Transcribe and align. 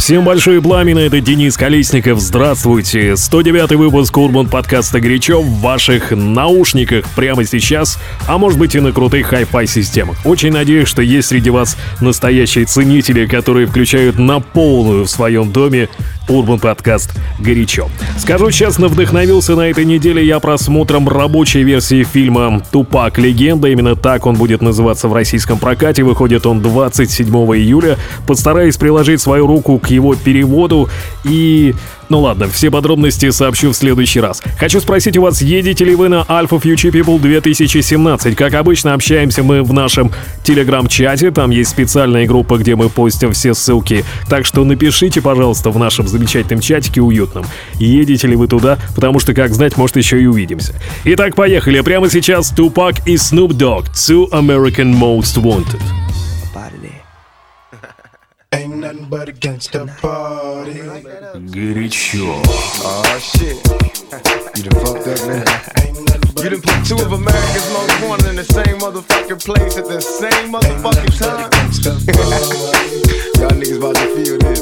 Всем 0.00 0.24
большое 0.24 0.62
пламя, 0.62 0.98
это 0.98 1.20
Денис 1.20 1.58
Колесников, 1.58 2.20
здравствуйте. 2.20 3.18
109 3.18 3.72
выпуск 3.72 4.16
Урбан 4.16 4.48
подкаста 4.48 4.98
«Горячо» 4.98 5.42
в 5.42 5.60
ваших 5.60 6.12
наушниках 6.12 7.04
прямо 7.14 7.44
сейчас, 7.44 7.98
а 8.26 8.38
может 8.38 8.58
быть 8.58 8.74
и 8.74 8.80
на 8.80 8.92
крутых 8.92 9.26
хай-фай 9.26 9.66
системах. 9.66 10.16
Очень 10.24 10.52
надеюсь, 10.52 10.88
что 10.88 11.02
есть 11.02 11.28
среди 11.28 11.50
вас 11.50 11.76
настоящие 12.00 12.64
ценители, 12.64 13.26
которые 13.26 13.66
включают 13.66 14.18
на 14.18 14.40
полную 14.40 15.04
в 15.04 15.10
своем 15.10 15.52
доме 15.52 15.90
Урбан 16.30 16.60
подкаст 16.60 17.10
«Горячо». 17.40 17.88
Скажу 18.16 18.52
честно, 18.52 18.86
вдохновился 18.86 19.56
на 19.56 19.62
этой 19.62 19.84
неделе 19.84 20.24
я 20.24 20.38
просмотром 20.38 21.08
рабочей 21.08 21.64
версии 21.64 22.04
фильма 22.04 22.62
«Тупак. 22.70 23.18
Легенда». 23.18 23.66
Именно 23.66 23.96
так 23.96 24.26
он 24.26 24.36
будет 24.36 24.62
называться 24.62 25.08
в 25.08 25.12
российском 25.12 25.58
прокате. 25.58 26.04
Выходит 26.04 26.46
он 26.46 26.62
27 26.62 27.26
июля. 27.26 27.98
Постараюсь 28.28 28.76
приложить 28.76 29.20
свою 29.20 29.48
руку 29.48 29.78
к 29.80 29.88
его 29.88 30.14
переводу 30.14 30.88
и 31.24 31.74
ну 32.10 32.20
ладно, 32.20 32.48
все 32.48 32.70
подробности 32.70 33.30
сообщу 33.30 33.70
в 33.70 33.74
следующий 33.74 34.20
раз. 34.20 34.42
Хочу 34.58 34.80
спросить 34.80 35.16
у 35.16 35.22
вас, 35.22 35.40
едете 35.40 35.84
ли 35.84 35.94
вы 35.94 36.08
на 36.08 36.22
Alpha 36.28 36.60
Future 36.60 36.90
People 36.90 37.20
2017? 37.20 38.36
Как 38.36 38.54
обычно, 38.54 38.94
общаемся 38.94 39.44
мы 39.44 39.62
в 39.62 39.72
нашем 39.72 40.10
телеграм-чате, 40.42 41.30
там 41.30 41.50
есть 41.50 41.70
специальная 41.70 42.26
группа, 42.26 42.58
где 42.58 42.74
мы 42.74 42.88
постим 42.88 43.32
все 43.32 43.54
ссылки. 43.54 44.04
Так 44.28 44.44
что 44.44 44.64
напишите, 44.64 45.22
пожалуйста, 45.22 45.70
в 45.70 45.78
нашем 45.78 46.08
замечательном 46.08 46.60
чатике 46.60 47.00
уютном, 47.00 47.46
едете 47.78 48.26
ли 48.26 48.34
вы 48.34 48.48
туда, 48.48 48.78
потому 48.96 49.20
что, 49.20 49.32
как 49.32 49.54
знать, 49.54 49.76
может 49.76 49.96
еще 49.96 50.20
и 50.20 50.26
увидимся. 50.26 50.74
Итак, 51.04 51.36
поехали. 51.36 51.80
Прямо 51.80 52.10
сейчас 52.10 52.50
Тупак 52.50 53.06
и 53.06 53.14
Snoop 53.14 53.50
Dogg, 53.50 53.84
Two 53.92 54.28
American 54.30 54.92
Most 54.92 55.40
Wanted. 55.40 56.09
but 59.09 59.29
a 59.29 59.33
gangsta 59.33 59.87
party. 59.99 60.73
Горячо. 61.49 62.41
Oh 62.83 63.19
shit. 63.19 63.57
You 64.55 64.63
done 64.69 64.85
fucked 64.85 65.07
up, 65.07 65.27
man. 65.27 65.45
You 66.43 66.49
done 66.51 66.61
put 66.61 66.85
two 66.85 66.95
of 67.01 67.11
America's 67.11 67.73
most 67.73 68.07
wanted 68.07 68.29
in 68.29 68.35
the 68.35 68.43
same 68.43 68.77
motherfucking 68.77 69.43
place 69.43 69.77
at 69.77 69.85
the 69.85 69.99
same 70.01 70.51
motherfucking 70.51 71.17
time. 71.17 71.49
Y'all 73.39 73.49
niggas 73.57 73.77
about 73.77 73.95
to 73.95 74.07
feel 74.15 74.37
this. 74.37 74.61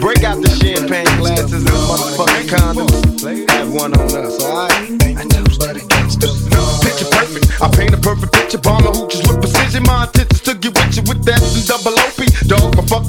Break 0.00 0.24
out 0.24 0.42
the 0.42 0.50
champagne 0.50 1.06
glasses 1.18 1.52
and 1.52 1.66
motherfucking 1.68 2.48
condoms. 2.50 3.50
Have 3.50 3.72
one 3.72 3.94
on 3.94 4.16
us, 4.16 4.42
alright? 4.42 4.74
Picture 6.82 7.08
perfect. 7.10 7.62
I 7.62 7.70
paint 7.70 7.94
a 7.94 7.98
perfect 7.98 8.32
picture. 8.32 8.58
Bomber 8.58 8.90
hooches 8.90 9.22
with 9.28 9.40
precision. 9.40 9.84
My 9.84 10.04
intentions 10.06 10.40
to 10.42 10.54
get 10.54 10.74
with 10.74 10.96
you 10.96 11.02
with 11.06 11.24
that 11.24 11.40
and 11.40 11.66
double 11.66 11.94
OP. 11.94 12.27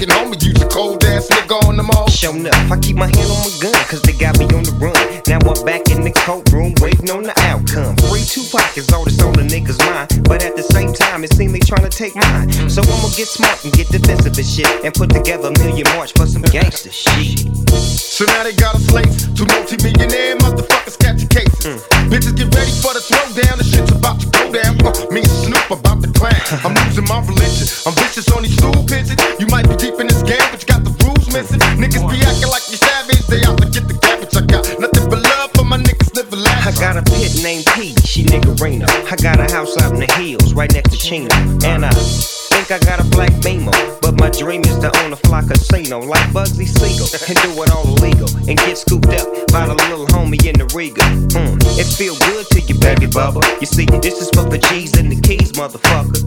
Fucking 0.01 0.15
homie. 0.15 0.43
Use 0.43 0.61
a 0.63 0.67
cold 0.67 1.00
ass 1.21 1.29
nigga 1.29 1.67
on 1.67 1.77
them 1.77 1.89
all. 1.91 2.09
Show 2.09 2.33
enough. 2.33 2.71
I 2.71 2.77
keep 2.79 2.95
my 2.95 3.05
hand 3.05 3.29
on 3.29 3.39
my 3.45 3.53
gun, 3.61 3.73
cause 3.85 4.01
they 4.01 4.13
got 4.13 4.37
me 4.39 4.45
on 4.57 4.63
the 4.63 4.73
run. 4.81 4.97
Now 5.27 5.39
I'm 5.41 5.65
back 5.65 5.89
in 5.89 6.01
the 6.01 6.11
courtroom, 6.11 6.73
waiting 6.81 7.09
on 7.09 7.23
the 7.23 7.35
outcome. 7.45 7.95
Free 8.09 8.25
two 8.25 8.43
pockets, 8.51 8.91
all 8.91 9.05
this 9.05 9.21
on 9.21 9.33
the 9.33 9.45
niggas' 9.45 9.79
mind. 9.85 10.23
But 10.27 10.43
at 10.43 10.55
the 10.55 10.63
same 10.63 10.93
time, 10.93 11.23
it 11.23 11.33
seems 11.33 11.53
they 11.53 11.59
trying 11.59 11.87
to 11.87 11.93
take 11.93 12.15
mine. 12.15 12.51
So 12.69 12.81
I'ma 12.81 13.09
get 13.15 13.27
smart 13.27 13.63
and 13.63 13.73
get 13.73 13.87
defensive 13.89 14.37
and 14.37 14.47
shit. 14.47 14.69
And 14.83 14.93
put 14.93 15.09
together 15.09 15.49
a 15.49 15.59
million 15.59 15.87
march 15.95 16.13
for 16.13 16.25
some 16.25 16.41
gangster 16.43 16.91
shit. 16.91 17.45
So 17.69 18.25
now 18.25 18.43
they 18.43 18.53
got 18.53 18.75
a 18.75 18.81
slate. 18.81 19.11
Two 19.35 19.45
multi-millionaire 19.45 20.37
motherfuckers 20.37 20.97
catch 20.99 21.25
cases. 21.29 21.81
Mm. 21.81 22.09
Bitches 22.11 22.35
get 22.35 22.53
ready 22.53 22.73
for 22.83 22.93
the 22.93 23.01
throwdown. 23.01 23.57
The 23.57 23.65
shit's 23.65 23.91
about 23.91 24.19
to 24.21 24.27
go 24.29 24.51
down. 24.51 24.77
Uh, 24.83 24.93
me 25.11 25.21
and 25.21 25.37
Snoop 25.41 25.69
about 25.71 26.03
to 26.03 26.11
clan. 26.11 26.35
I'm 26.65 26.75
losing 26.85 27.07
my 27.07 27.23
religion. 27.23 27.67
I'm 27.85 27.95
vicious 27.97 28.29
on 28.31 28.43
these 28.43 28.55
stool 28.57 28.75
pigeons. 28.85 29.17
You 29.39 29.47
might 29.47 29.67
be 29.67 29.75
deep 29.75 29.97
in 29.99 30.10
missing. 31.33 31.59
Niggas 31.79 32.03
be 32.11 32.17
acting 32.25 32.51
like 32.51 32.65
you 32.69 32.77
savage. 32.77 33.25
They 33.27 33.43
out 33.43 33.57
to 33.59 33.67
get 33.69 33.87
the 33.87 33.97
cabbage. 33.99 34.35
I 34.35 34.41
got 34.41 34.79
nothing 34.79 35.09
but 35.09 35.23
love 35.23 35.51
for 35.55 35.63
my 35.63 35.77
niggas 35.77 36.13
living 36.15 36.39
life. 36.39 36.67
I 36.67 36.71
got 36.79 36.97
a 36.97 37.03
pit 37.03 37.41
named 37.41 37.65
P. 37.75 37.95
She 38.03 38.23
niggerina. 38.23 38.87
I 39.11 39.15
got 39.17 39.39
a 39.39 39.51
house 39.51 39.77
out 39.81 39.93
in 39.93 39.99
the 39.99 40.11
hills, 40.13 40.53
right 40.53 40.71
next 40.73 40.91
to 40.91 40.97
Chino. 40.97 41.33
And 41.63 41.85
I 41.85 41.91
think 42.71 42.87
I 42.87 42.97
got 42.97 43.05
a 43.05 43.09
black 43.09 43.33
beamer, 43.43 43.71
but 44.01 44.19
my 44.19 44.29
dream 44.29 44.61
is 44.61 44.77
to 44.79 44.91
own 45.03 45.11
a 45.11 45.15
fly 45.15 45.41
casino 45.41 45.99
like 45.99 46.23
Bugsy 46.31 46.67
Siegel 46.67 47.07
and 47.27 47.35
do 47.43 47.63
it 47.63 47.71
all 47.71 47.87
illegal 47.97 48.29
and 48.47 48.57
get 48.57 48.77
scooped 48.77 49.11
up 49.11 49.27
by 49.51 49.65
the 49.67 49.75
little 49.89 50.07
homie 50.07 50.39
in 50.45 50.55
the 50.55 50.67
Riga. 50.75 51.03
Mm, 51.35 51.59
it 51.77 51.87
feel 51.87 52.15
good 52.31 52.47
to 52.51 52.61
you, 52.61 52.75
baby 52.79 53.07
bubba. 53.07 53.43
You 53.59 53.67
see, 53.67 53.85
this 53.85 54.21
is 54.21 54.29
for 54.29 54.47
the 54.47 54.57
G's 54.57 54.95
and 54.97 55.11
the 55.11 55.19
keys, 55.19 55.51
motherfucker. 55.53 56.23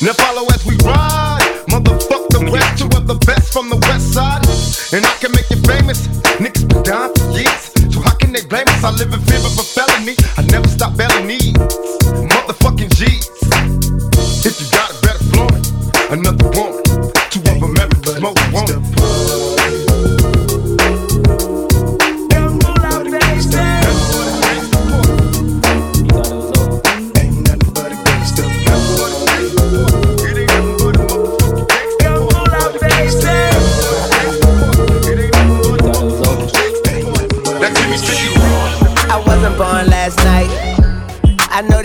Now 0.00 0.12
follow 0.14 0.46
as 0.54 0.64
we 0.64 0.76
ride, 0.84 1.44
motherfuck 1.68 2.28
the 2.32 2.48
rest, 2.52 2.78
two 2.78 2.88
of 2.96 3.06
the 3.06 3.18
best 3.26 3.52
from 3.52 3.68
the 3.68 3.76
west 3.76 4.12
side, 4.12 4.44
and 4.92 5.04
I 5.04 5.12
can 5.20 5.32
make 5.32 5.48
you 5.50 5.60
famous. 5.68 6.06
Niggas 6.40 6.68
been 6.68 6.82
down 6.82 7.12
for 7.14 7.28
years, 7.36 7.72
so 7.92 8.00
how 8.00 8.14
can 8.16 8.32
they 8.32 8.44
blame 8.46 8.68
us? 8.68 8.84
I 8.84 8.90
live 8.90 9.12
in 9.12 9.20
fear 9.20 9.42
of 9.44 9.58
a 9.58 9.64
felony. 9.64 10.16
I 10.38 10.42
never 10.48 10.68
stop 10.68 10.96
belly 10.96 11.24
needs, 11.24 11.58
motherfucking 12.32 12.94
G's. 12.96 13.28
If 14.44 14.60
you 14.60 14.68
got 14.72 14.90
it, 14.90 15.00
better 15.02 15.02
flaunt 15.02 15.02
it. 15.02 15.03
Another 16.10 16.44
woman, 16.50 16.82
two 17.30 17.40
of 17.40 17.44
them 17.44 17.62
America's 17.62 18.16
smoke 18.16 18.36
wanted. 18.52 18.93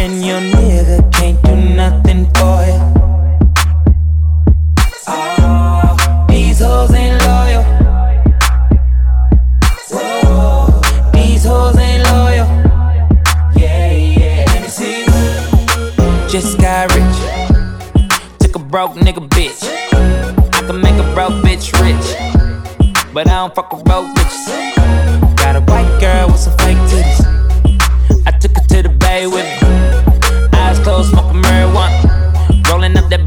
and 0.00 0.24
your 0.24 0.40
nigga 0.40 1.12
can't 1.12 1.42
do 1.42 1.56
nothing 1.56 2.24
for 2.36 2.58
you. 2.68 2.78
Oh, 5.08 6.26
these 6.28 6.60
hoes 6.60 6.92
ain't 6.92 7.20
loyal. 7.26 7.64
Whoa, 9.90 10.80
these 11.12 11.44
hoes 11.44 11.76
ain't 11.78 12.04
loyal. 12.04 12.46
Yeah, 13.56 13.92
yeah. 13.92 14.44
Let 14.48 14.62
me 14.62 14.68
see. 14.68 15.04
Just 16.28 16.58
got 16.58 16.94
rich. 16.94 17.18
Took 18.38 18.54
a 18.56 18.58
broke 18.58 18.94
nigga 18.94 19.28
bitch. 19.28 19.60
I 20.54 20.60
can 20.66 20.80
make 20.80 20.94
a 20.94 21.14
broke 21.14 21.42
bitch 21.44 21.72
rich. 21.82 22.06
But 23.12 23.26
I 23.26 23.36
don't 23.40 23.54
fuck 23.54 23.72
with 23.72 23.84
broke 23.84 24.06
bitches. 24.14 25.36
Got 25.36 25.56
a 25.56 25.60
white 25.60 25.98
girl 26.00 26.28
with 26.28 26.38
some 26.38 26.56
fake 26.58 26.78
titties. 26.90 27.20
I 28.26 28.30
took 28.38 28.56
her 28.56 28.64
to 28.68 28.82
the 28.82 28.90
bay 28.90 29.26
with 29.26 29.44
me. 29.44 29.57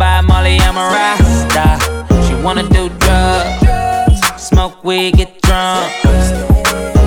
By 0.01 0.19
Molly, 0.21 0.57
I'm 0.62 0.77
a 0.77 0.88
rasta. 0.95 1.77
She 2.25 2.33
wanna 2.44 2.68
do 2.69 2.89
drugs, 3.01 4.19
smoke 4.36 4.83
weed, 4.83 5.13
get 5.15 5.39
drunk. 5.44 5.92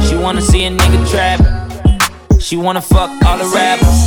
She 0.06 0.14
wanna 0.14 0.40
see 0.40 0.64
a 0.66 0.70
nigga 0.70 1.00
trap. 1.10 1.40
She 2.40 2.56
wanna 2.56 2.80
fuck 2.80 3.10
all 3.26 3.36
the 3.36 3.50
rappers. 3.52 4.00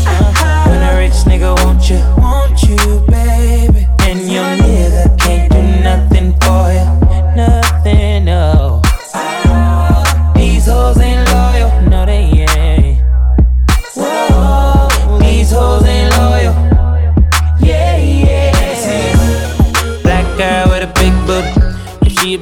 When 0.69 0.81
a 0.89 0.95
rich 0.97 1.19
nigga 1.29 1.51
want 1.65 1.89
you, 1.89 1.99
want 2.17 2.63
you, 2.63 2.77
baby. 3.11 3.85
And 4.07 4.21
your 4.21 4.49
nigga 4.63 5.19
can't 5.19 5.51
do 5.51 5.61
nothing 5.89 6.31
for 6.39 6.71
you, 6.71 7.35
nothing, 7.35 8.23
no. 8.23 8.76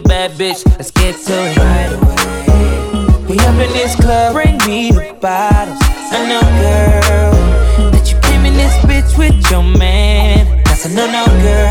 Bitch, 0.03 0.65
let's 0.77 0.91
get 0.91 1.15
to 1.25 1.33
it 1.33 1.57
right 1.57 1.91
away. 1.93 3.25
We 3.27 3.39
up 3.39 3.59
in 3.59 3.71
this 3.73 3.95
club, 3.95 4.33
bring 4.33 4.57
me 4.67 4.91
the 4.91 5.17
bottles. 5.21 5.79
I 5.81 6.27
know, 6.27 6.41
girl, 6.41 7.91
that 7.91 8.11
you 8.11 8.19
came 8.21 8.45
in 8.45 8.53
this 8.53 8.73
bitch 8.85 9.17
with 9.17 9.51
your 9.51 9.63
man. 9.63 10.63
That's 10.65 10.85
a 10.85 10.89
no, 10.89 11.05
no, 11.07 11.25
girl. 11.41 11.64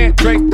Can't 0.00 0.16
trace 0.16 0.49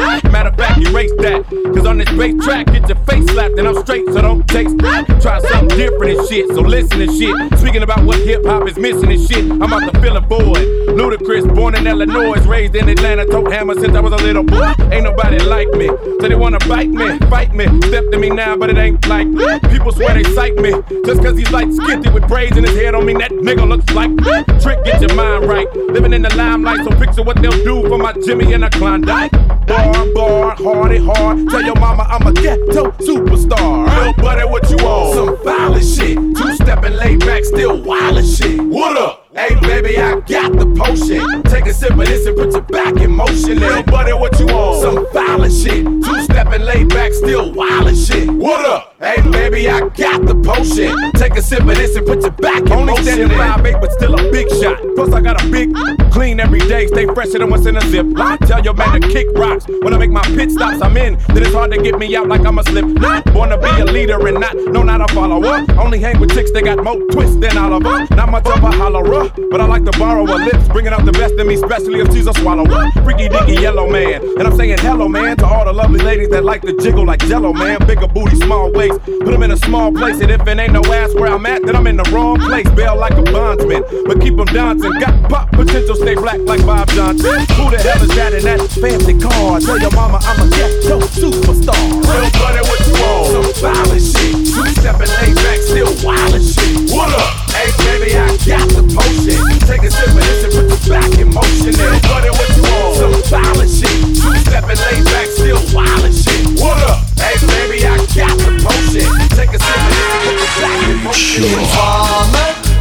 bass 2.17 2.45
track, 2.45 2.67
get 2.67 2.89
your 2.89 2.99
face 3.05 3.27
slapped, 3.31 3.59
and 3.59 3.69
I'm 3.69 3.77
straight, 3.83 4.07
so 4.07 4.21
don't 4.21 4.47
taste. 4.49 4.79
Try 5.21 5.41
something 5.41 5.77
different 5.77 6.19
and 6.19 6.29
shit, 6.29 6.49
so 6.49 6.61
listen 6.61 7.01
and 7.01 7.13
shit. 7.17 7.59
Speaking 7.59 7.83
about 7.83 8.05
what 8.05 8.19
hip 8.19 8.45
hop 8.45 8.69
is 8.69 8.77
missing 8.77 9.13
and 9.13 9.29
shit, 9.29 9.45
I'm 9.51 9.73
out 9.73 9.93
to 9.93 10.01
fill 10.01 10.17
a 10.17 10.21
void. 10.21 10.67
Ludacris, 10.97 11.55
born 11.55 11.75
in 11.77 11.87
Illinois, 11.87 12.45
raised 12.47 12.75
in 12.75 12.89
Atlanta, 12.89 13.27
tote 13.27 13.53
hammer 13.53 13.75
since 13.75 13.95
I 13.95 14.01
was 14.01 14.13
a 14.13 14.25
little 14.25 14.43
boy. 14.43 14.75
Ain't 14.91 15.05
nobody 15.05 15.39
like 15.39 15.69
me, 15.71 15.87
so 15.87 16.29
they 16.29 16.35
wanna 16.35 16.59
bite 16.61 16.91
me, 16.91 17.19
fight 17.31 17.55
me. 17.55 17.67
Step 17.83 18.05
to 18.11 18.19
me 18.19 18.31
now, 18.31 18.57
but 18.57 18.71
it 18.71 18.79
ain't 18.79 19.07
like 19.07 19.29
people 19.71 19.93
swear 19.93 20.15
they 20.15 20.25
sight 20.35 20.57
me. 20.57 20.73
Just 21.05 21.23
cause 21.23 21.37
he's 21.37 21.51
like 21.51 21.69
skitty 21.69 22.13
with 22.13 22.27
braids 22.29 22.57
in 22.57 22.65
his 22.65 22.77
head 22.77 22.93
don't 22.97 23.05
mean 23.05 23.19
that 23.19 23.31
nigga 23.31 23.69
looks 23.69 23.89
like 23.95 24.11
me. 24.11 24.25
Trick, 24.61 24.83
get 24.85 25.01
your 25.03 25.15
mind 25.15 25.45
right. 25.45 25.71
Living 25.91 26.15
in 26.15 26.23
the 26.23 26.35
limelight, 26.35 26.83
so 26.85 26.91
picture 26.97 27.23
what 27.23 27.41
they'll 27.43 27.53
do 27.63 27.87
for 27.89 27.99
my 27.99 28.13
Jimmy 28.25 28.55
and 28.55 28.65
a 28.65 28.71
Klondike. 28.71 29.33
Bar, 29.67 30.07
bar, 30.15 30.57
hardy, 30.57 30.99
hard. 30.99 31.49
Tell 31.51 31.63
your 31.63 31.75
mama 31.77 32.05
I'm 32.05 32.27
a 32.27 32.33
ghetto 32.33 32.93
superstar. 32.93 33.87
Real 33.87 34.13
buddy, 34.15 34.45
what 34.45 34.71
you 34.71 34.77
want? 34.77 35.15
Some 35.15 35.45
violent 35.45 35.85
shit. 35.85 36.17
Two 36.17 36.55
stepping 36.55 36.95
laid 36.95 37.21
back, 37.21 37.45
still 37.45 37.83
wild 37.83 38.19
as 38.19 38.37
shit. 38.39 38.61
What 38.61 38.97
up? 38.97 39.27
Hey, 39.35 39.55
baby, 39.61 39.99
I 39.99 40.21
got 40.21 40.53
the 40.53 40.67
potion. 40.79 41.43
Take 41.43 41.67
a 41.67 41.75
sip 41.75 41.91
of 41.91 41.99
this 42.07 42.27
and 42.27 42.37
put 42.37 42.53
your 42.53 42.63
back 42.63 42.97
in 42.97 43.11
motion. 43.11 43.59
Little 43.59 43.83
buddy, 43.83 44.13
what 44.13 44.39
you 44.39 44.47
want? 44.47 44.83
Some 44.83 45.13
violent 45.13 45.53
shit. 45.53 45.85
Two 45.85 46.23
stepping 46.23 46.63
laid 46.63 46.89
back, 46.89 47.13
still 47.13 47.53
wild 47.53 47.89
as 47.89 48.07
shit. 48.07 48.31
What 48.31 48.65
up? 48.65 48.96
Hey, 48.99 49.21
baby, 49.31 49.69
I 49.69 49.81
got 49.81 50.25
the 50.25 50.35
potion. 50.43 51.13
Take 51.21 51.37
a 51.37 51.43
sip 51.43 51.61
of 51.61 51.77
this 51.77 51.95
and 51.97 52.07
put 52.07 52.23
your 52.23 52.31
back 52.31 52.63
in 52.63 52.73
Only 52.73 52.95
motion. 52.95 53.05
standing 53.05 53.29
five 53.37 53.67
eight, 53.67 53.77
but 53.79 53.93
still 53.93 54.15
a 54.19 54.31
big 54.33 54.49
shot. 54.49 54.81
Plus, 54.95 55.13
I 55.13 55.21
got 55.21 55.37
a 55.45 55.47
big 55.51 55.77
clean 56.11 56.41
every 56.41 56.61
day. 56.61 56.87
Stay 56.87 57.05
fresher 57.05 57.39
than 57.41 57.51
what's 57.51 57.67
in 57.67 57.77
a 57.77 57.81
zip. 57.83 58.07
I 58.17 58.39
tell 58.39 58.65
your 58.65 58.73
man 58.73 59.03
to 59.03 59.09
kick 59.09 59.27
rocks. 59.35 59.67
When 59.83 59.93
I 59.93 59.99
make 59.99 60.09
my 60.11 60.23
pit 60.23 60.51
stops, 60.51 60.81
I'm 60.81 60.97
in. 60.97 61.19
Then 61.29 61.43
it's 61.45 61.53
hard 61.53 61.73
to 61.73 61.83
get 61.83 61.99
me 61.99 62.17
out 62.17 62.27
like 62.29 62.41
I'm 62.47 62.59
a 62.59 62.63
slip. 62.65 62.87
Born 63.35 63.51
to 63.51 63.59
be 63.59 63.69
a 63.69 63.85
leader 63.85 64.27
and 64.29 64.41
not 64.41 64.57
no, 64.57 64.83
not 64.83 65.03
a 65.03 65.13
follower. 65.13 65.67
Only 65.79 65.99
hang 65.99 66.19
with 66.19 66.33
chicks 66.33 66.51
that 66.53 66.65
got 66.65 66.83
more 66.83 66.97
twists 67.13 67.37
than 67.37 67.59
Oliver. 67.59 68.07
Not 68.15 68.31
much 68.31 68.47
of 68.47 68.65
a 68.65 68.71
hollerer, 68.71 69.29
but 69.51 69.61
I 69.61 69.67
like 69.67 69.85
to 69.85 69.99
borrow 69.99 70.25
her 70.25 70.43
lips. 70.43 70.69
Bringing 70.69 70.95
out 70.95 71.05
the 71.05 71.13
best 71.13 71.35
in 71.35 71.47
me, 71.47 71.57
especially 71.57 72.01
if 72.01 72.11
she's 72.15 72.29
a 72.29 72.33
swallower. 72.33 72.91
Freaky 73.05 73.29
dicky 73.29 73.61
yellow 73.61 73.91
man. 73.91 74.23
And 74.39 74.49
I'm 74.49 74.57
saying 74.57 74.79
hello, 74.79 75.07
man, 75.07 75.37
to 75.37 75.47
all 75.47 75.67
the 75.67 75.73
lovely 75.75 76.01
ladies 76.01 76.31
that 76.31 76.45
like 76.45 76.63
to 76.63 76.75
jiggle 76.79 77.05
like 77.05 77.21
jello, 77.27 77.53
man. 77.53 77.87
Bigger 77.87 78.09
booty, 78.09 78.37
small 78.37 78.73
waist. 78.73 78.86
Put 78.91 79.31
them 79.33 79.43
in 79.43 79.51
a 79.51 79.57
small 79.57 79.93
place. 79.93 80.21
And 80.21 80.31
if 80.31 80.47
it 80.47 80.59
ain't 80.59 80.73
no 80.73 80.83
ass 80.93 81.15
where 81.15 81.33
I'm 81.33 81.47
at, 81.47 81.65
then 81.65 81.77
I'm 81.77 81.87
in 81.87 81.97
the 81.97 82.09
wrong 82.13 82.39
place. 82.39 82.69
Bail 82.71 82.97
like 82.97 83.15
a 83.15 83.23
bondsman. 83.23 83.83
But 84.07 84.21
keep 84.21 84.37
them 84.37 84.47
dancing. 84.47 84.93
Got 85.01 85.29
pop 85.31 85.51
potential, 85.53 85.97
stay 85.97 86.15
black 86.15 86.41
like 86.41 86.65
Bob 86.65 86.89
Johnson. 86.91 87.41
Who 87.57 87.71
the 87.71 87.79
hell 87.79 88.03
is 88.03 88.15
that 88.17 88.33
in 88.33 88.45
that 88.45 88.61
fancy 88.81 89.19
car? 89.19 89.61
Tell 89.61 89.79
your 89.79 89.91
mama 89.93 90.19
I'm 90.23 90.47
a 90.47 90.51
ghetto 90.51 91.01
superstar. 91.17 91.77
Real 92.05 92.31
buddy, 92.39 92.63
what 92.65 92.81
you 92.87 92.95
want? 93.01 93.27
Some 93.33 93.51
violent 93.63 94.03
shit. 94.03 94.35
Two 94.53 94.67
stepping 94.79 95.11
back, 95.11 95.59
still 95.65 95.93
wild 96.05 96.39
shit. 96.43 96.91
What 96.91 97.11
up? 97.13 97.47
Hey, 97.57 97.73
baby, 97.83 98.17
I 98.17 98.29
got 98.45 98.69
the 98.71 98.85
potion. 98.93 99.41
Take 99.67 99.83
a 99.83 99.91
sip 99.91 100.09
of 100.09 100.21
this 100.21 100.45
and 100.45 100.53
put 100.55 100.69
your 100.69 100.81
back 100.95 101.13
in 101.19 101.33
motion. 101.33 101.73
Little 101.73 102.01
buddy, 102.07 102.31
what 102.31 102.49
you 102.55 102.63
want? 102.63 102.97
Some 102.97 103.17
violent 103.31 103.71
shit. 103.71 104.06
Stepping 104.43 104.79
laid 104.79 105.05
back, 105.07 105.29
still 105.31 105.61
wild 105.71 106.11
shit. 106.11 106.43
What 106.59 106.81
up? 106.91 107.07
Hey, 107.21 107.39
baby, 107.47 107.87
I 107.87 107.97
got 108.15 108.35
the 108.39 108.59
potion. 108.59 109.07
Take 109.35 109.55
a 109.55 109.59
sip 109.61 109.79
of 109.79 109.93
this 109.95 110.39
put 110.39 110.53
back 110.63 110.79
in 110.89 110.97
motion. 111.05 111.45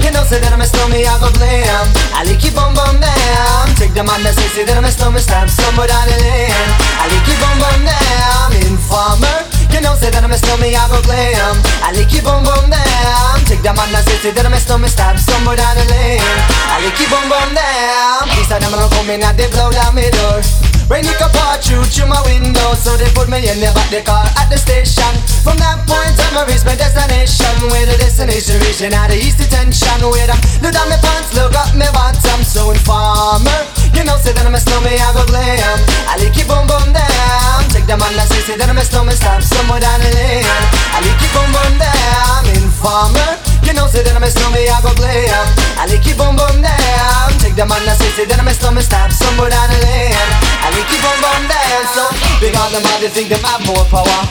You 0.01 0.11
know, 0.13 0.21
say 0.21 0.37
that 0.37 0.53
I'm 0.53 0.61
a 0.61 0.67
snowman, 0.69 1.01
I 1.01 1.17
go 1.17 1.33
blam. 1.33 1.85
I 2.13 2.21
like 2.29 2.41
you 2.45 2.53
bum 2.53 2.77
bum 2.77 3.01
down. 3.01 3.73
Take 3.73 3.97
the 3.97 4.05
man 4.05 4.21
that 4.21 4.37
say, 4.37 4.45
say 4.53 4.63
that 4.69 4.77
I'm 4.77 4.85
a 4.85 4.91
snowman, 4.93 5.21
stab 5.21 5.49
somewhere 5.49 5.89
down 5.89 6.05
the 6.05 6.17
lane. 6.21 6.53
I 7.01 7.09
like 7.09 7.25
you 7.25 7.37
bum 7.41 7.57
bum 7.57 7.81
down. 7.81 8.49
Informer, 8.69 9.37
you 9.73 9.81
know, 9.81 9.97
say 9.97 10.13
that 10.13 10.21
I'm 10.21 10.29
a 10.29 10.37
snowman, 10.37 10.77
I 10.77 10.85
go 10.93 11.01
glam. 11.01 11.57
I 11.81 11.89
like 11.97 12.13
you 12.13 12.21
bum 12.21 12.45
down. 12.45 13.33
Take 13.49 13.65
the 13.65 13.73
man 13.73 13.89
that 13.97 14.05
say, 14.05 14.17
say 14.21 14.31
that 14.37 14.45
I'm 14.45 14.53
a 14.53 14.61
snowman, 14.61 14.93
stab 14.93 15.17
somewhere 15.17 15.57
down 15.57 15.73
the 15.73 15.85
lane. 15.89 16.21
I 16.69 16.85
like 16.85 16.97
you 17.01 17.09
bum 17.09 17.25
bum 17.25 17.49
down. 17.57 18.29
Please, 18.29 18.51
I 18.53 18.61
never 18.61 18.77
come 18.93 19.09
in 19.09 19.25
and 19.25 19.37
blow 19.57 19.73
down 19.73 19.97
my 19.97 20.05
door. 20.13 20.74
Rain 20.85 21.01
it 21.01 21.17
up 21.17 21.33
all 21.33 21.57
through 21.57 21.81
through 21.89 22.05
my 22.05 22.21
window 22.29 22.77
So 22.77 22.93
they 22.93 23.09
put 23.17 23.25
me 23.25 23.41
in 23.41 23.57
the 23.57 23.73
back 23.73 23.89
the 23.89 24.05
car 24.05 24.21
at 24.37 24.53
the 24.53 24.57
station. 24.57 25.09
From 25.41 25.57
that 25.57 25.81
point 25.89 26.13
on 26.13 26.37
I 26.37 26.45
reach 26.45 26.61
my 26.61 26.77
destination 26.77 27.49
Where 27.73 27.89
the 27.89 27.97
destination 27.97 28.61
reaching 28.61 28.93
out 28.93 29.09
the 29.09 29.17
east 29.17 29.41
detention 29.41 29.97
Where 30.05 30.29
I 30.29 30.37
look 30.61 30.77
down 30.77 30.85
my 30.85 31.01
pants, 31.01 31.33
look 31.33 31.57
up 31.57 31.73
my 31.73 31.89
bottom. 31.89 32.39
So 32.45 32.69
informer, 32.69 33.59
you 33.97 34.05
know 34.05 34.13
say 34.21 34.37
that 34.37 34.45
I'm 34.45 34.53
a 34.53 34.61
snowman, 34.61 35.01
I 35.01 35.09
go 35.17 35.25
glam. 35.25 35.77
I 36.05 36.21
like 36.21 36.37
it 36.37 36.45
boom 36.45 36.69
boom 36.69 36.93
down 36.93 37.59
Take 37.73 37.89
the 37.89 37.97
man 37.97 38.13
that 38.13 38.29
say, 38.29 38.53
that 38.53 38.69
I'm 38.69 38.77
a 38.77 38.85
snowman, 38.85 39.17
stop 39.17 39.41
somewhere 39.41 39.81
down 39.81 39.97
the 40.05 40.13
lane 40.13 40.45
I 40.45 41.01
like 41.01 41.17
it 41.17 41.31
boom 41.33 41.49
boom 41.49 41.73
down 41.81 42.45
Informer, 42.61 43.41
you 43.65 43.73
know 43.73 43.89
say 43.89 44.05
that 44.05 44.13
I'm 44.13 44.23
a 44.23 44.29
snowman, 44.29 44.69
I 44.69 44.77
go 44.85 44.93
glam 44.93 45.47
I 45.81 45.89
like 45.89 46.05
it 46.05 46.17
boom 46.17 46.37
boom 46.37 46.61
down. 46.61 47.29
Take 47.41 47.57
the 47.57 47.65
man 47.65 47.81
that 47.89 47.97
say, 47.97 48.09
say 48.13 48.25
that 48.29 48.37
I'm 48.37 48.47
a 48.47 48.53
snowman, 48.53 48.85
stop 48.85 49.09
somewhere 49.11 49.49
down 49.49 49.69
the 49.69 49.77
lane. 49.81 50.13
I 50.61 50.69
like 50.73 50.89
it 50.89 51.01
boom 51.01 51.17
boom 51.21 51.43
down. 51.49 51.83
So 51.93 52.03
on 52.45 52.69
them 52.71 52.85
all, 52.85 52.99
they 53.01 53.09
think 53.09 53.29
them 53.29 53.41
have 53.43 53.65
more 53.65 53.85
power. 53.89 54.21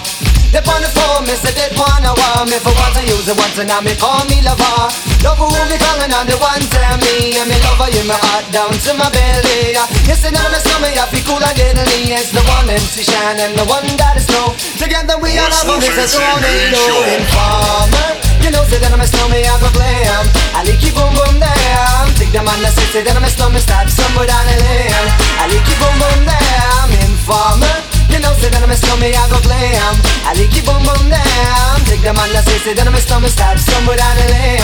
They 0.55 0.63
on 0.71 0.79
the 0.79 0.87
phone, 0.95 1.27
me 1.27 1.35
say 1.35 1.51
they 1.51 1.67
wanna 1.75 2.15
want 2.15 2.47
me 2.47 2.63
For 2.63 2.71
once 2.79 2.95
I 2.95 3.03
use 3.11 3.27
it 3.27 3.35
once 3.35 3.59
and 3.59 3.67
now 3.67 3.83
me 3.83 3.99
call 3.99 4.23
me 4.31 4.39
lover. 4.39 4.87
Love 5.27 5.35
who 5.35 5.51
me 5.51 5.75
calling 5.83 6.15
on 6.15 6.31
the 6.31 6.39
one 6.39 6.63
tell 6.71 6.95
me. 7.03 7.35
And 7.35 7.51
me 7.51 7.59
lover 7.67 7.91
in 7.91 8.07
my 8.07 8.15
heart 8.15 8.47
down 8.55 8.71
to 8.71 8.91
my 8.95 9.11
belly. 9.11 9.75
You 10.07 10.15
say 10.15 10.31
now 10.31 10.47
me 10.55 10.63
stomach 10.63 10.95
I 10.95 11.11
feel 11.11 11.27
cool 11.27 11.43
and 11.43 11.59
deadly. 11.59 12.15
It's 12.15 12.31
the 12.31 12.39
one 12.47 12.71
MC 12.71 13.03
Shan 13.03 13.43
and 13.43 13.59
the 13.59 13.67
one 13.67 13.83
that 13.99 14.15
is 14.15 14.31
snow. 14.31 14.55
Together 14.79 15.19
we 15.19 15.35
all 15.43 15.51
have 15.51 15.67
a 15.67 15.75
business 15.83 16.15
tornado 16.15 17.03
Informer 17.03 18.24
You 18.45 18.53
know 18.53 18.61
say 18.69 18.77
that 18.77 18.93
I'm 18.93 19.01
a 19.01 19.09
snowman 19.09 19.41
I 19.41 19.57
go 19.57 19.73
glam. 19.73 20.29
I 20.53 20.61
like 20.69 20.85
it 20.85 20.93
boom 20.93 21.17
boom 21.17 21.41
down 21.41 22.13
Take 22.21 22.29
the 22.29 22.45
man 22.45 22.61
that 22.61 22.77
say 22.77 22.85
say 22.93 23.01
that 23.01 23.17
I'm 23.17 23.25
a 23.25 23.31
snowman 23.33 23.65
Start 23.65 23.89
somewhere 23.89 24.29
down 24.29 24.45
the 24.45 24.57
lane 24.61 24.93
I 25.41 25.49
like 25.49 25.65
it 25.65 25.79
boom 25.81 25.97
boom 25.97 26.21
down 26.29 26.93
Informer 27.09 27.94
you 28.15 28.23
know, 28.23 28.31
say 28.39 28.47
that 28.47 28.63
I'm 28.63 28.71
a 28.71 28.79
snowman, 28.79 29.11
I 29.11 29.27
go 29.27 29.43
glam. 29.43 29.95
I 30.25 30.33
like 30.39 30.55
it 30.55 30.65
boom 30.65 30.81
boom 30.81 31.13
down 31.13 31.77
Take 31.85 32.01
the 32.01 32.17
man 32.17 32.31
that 32.33 32.49
say, 32.49 32.57
say 32.63 32.73
that 32.73 32.89
I'm 32.89 32.97
a 32.97 33.03
snowman 33.03 33.29
Start 33.29 33.61
somewhere 33.61 33.99
down 33.99 34.17
the 34.17 34.25
lane 34.33 34.63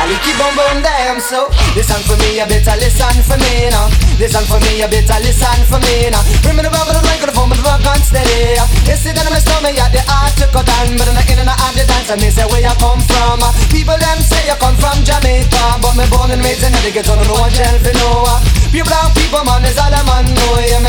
I 0.00 0.08
like 0.08 0.24
it 0.24 0.36
boom 0.40 0.56
boom 0.56 0.80
down 0.80 1.20
So, 1.20 1.52
listen 1.76 2.00
for 2.08 2.16
me, 2.16 2.40
you 2.40 2.46
better 2.48 2.78
listen 2.80 3.20
for 3.26 3.36
me 3.36 3.68
now 3.68 3.92
Listen 4.16 4.40
for 4.48 4.56
me, 4.64 4.80
you 4.80 4.88
better 4.88 5.18
listen 5.20 5.60
for 5.68 5.76
me 5.84 6.08
now 6.08 6.22
Bring 6.40 6.56
me 6.56 6.64
the 6.64 6.72
rubber, 6.72 6.96
the 6.96 7.04
microphone, 7.04 7.52
but 7.52 7.60
the 7.60 7.66
rock 7.66 7.84
on 7.84 8.00
steady. 8.00 8.56
You 8.88 8.96
say 8.96 9.12
that 9.12 9.26
I'm 9.28 9.36
a 9.36 9.40
snowman, 9.42 9.76
yeah, 9.76 9.92
the 9.92 10.00
art 10.08 10.32
to 10.40 10.48
cut 10.48 10.64
down 10.64 10.96
But 10.96 11.12
I'm 11.12 11.16
not 11.18 11.28
in 11.28 11.42
and 11.42 11.52
out 11.52 11.74
the 11.76 11.84
dance, 11.84 12.08
and 12.08 12.22
me 12.24 12.32
say 12.32 12.48
where 12.48 12.64
you 12.64 12.74
come 12.80 13.02
from? 13.04 13.44
People 13.68 13.98
them 14.00 14.18
say 14.24 14.48
you 14.48 14.56
come 14.56 14.78
from 14.80 14.96
Jamaica 15.04 15.76
But 15.82 15.92
me 15.98 16.08
born 16.08 16.32
and 16.32 16.40
raised 16.40 16.64
in 16.64 16.72
the 16.72 16.88
ghetto, 16.88 17.20
no 17.20 17.36
one 17.36 17.52
tell 17.52 17.76
for 18.72 18.80
no 18.80 18.80
People 18.80 18.94
out 18.94 19.12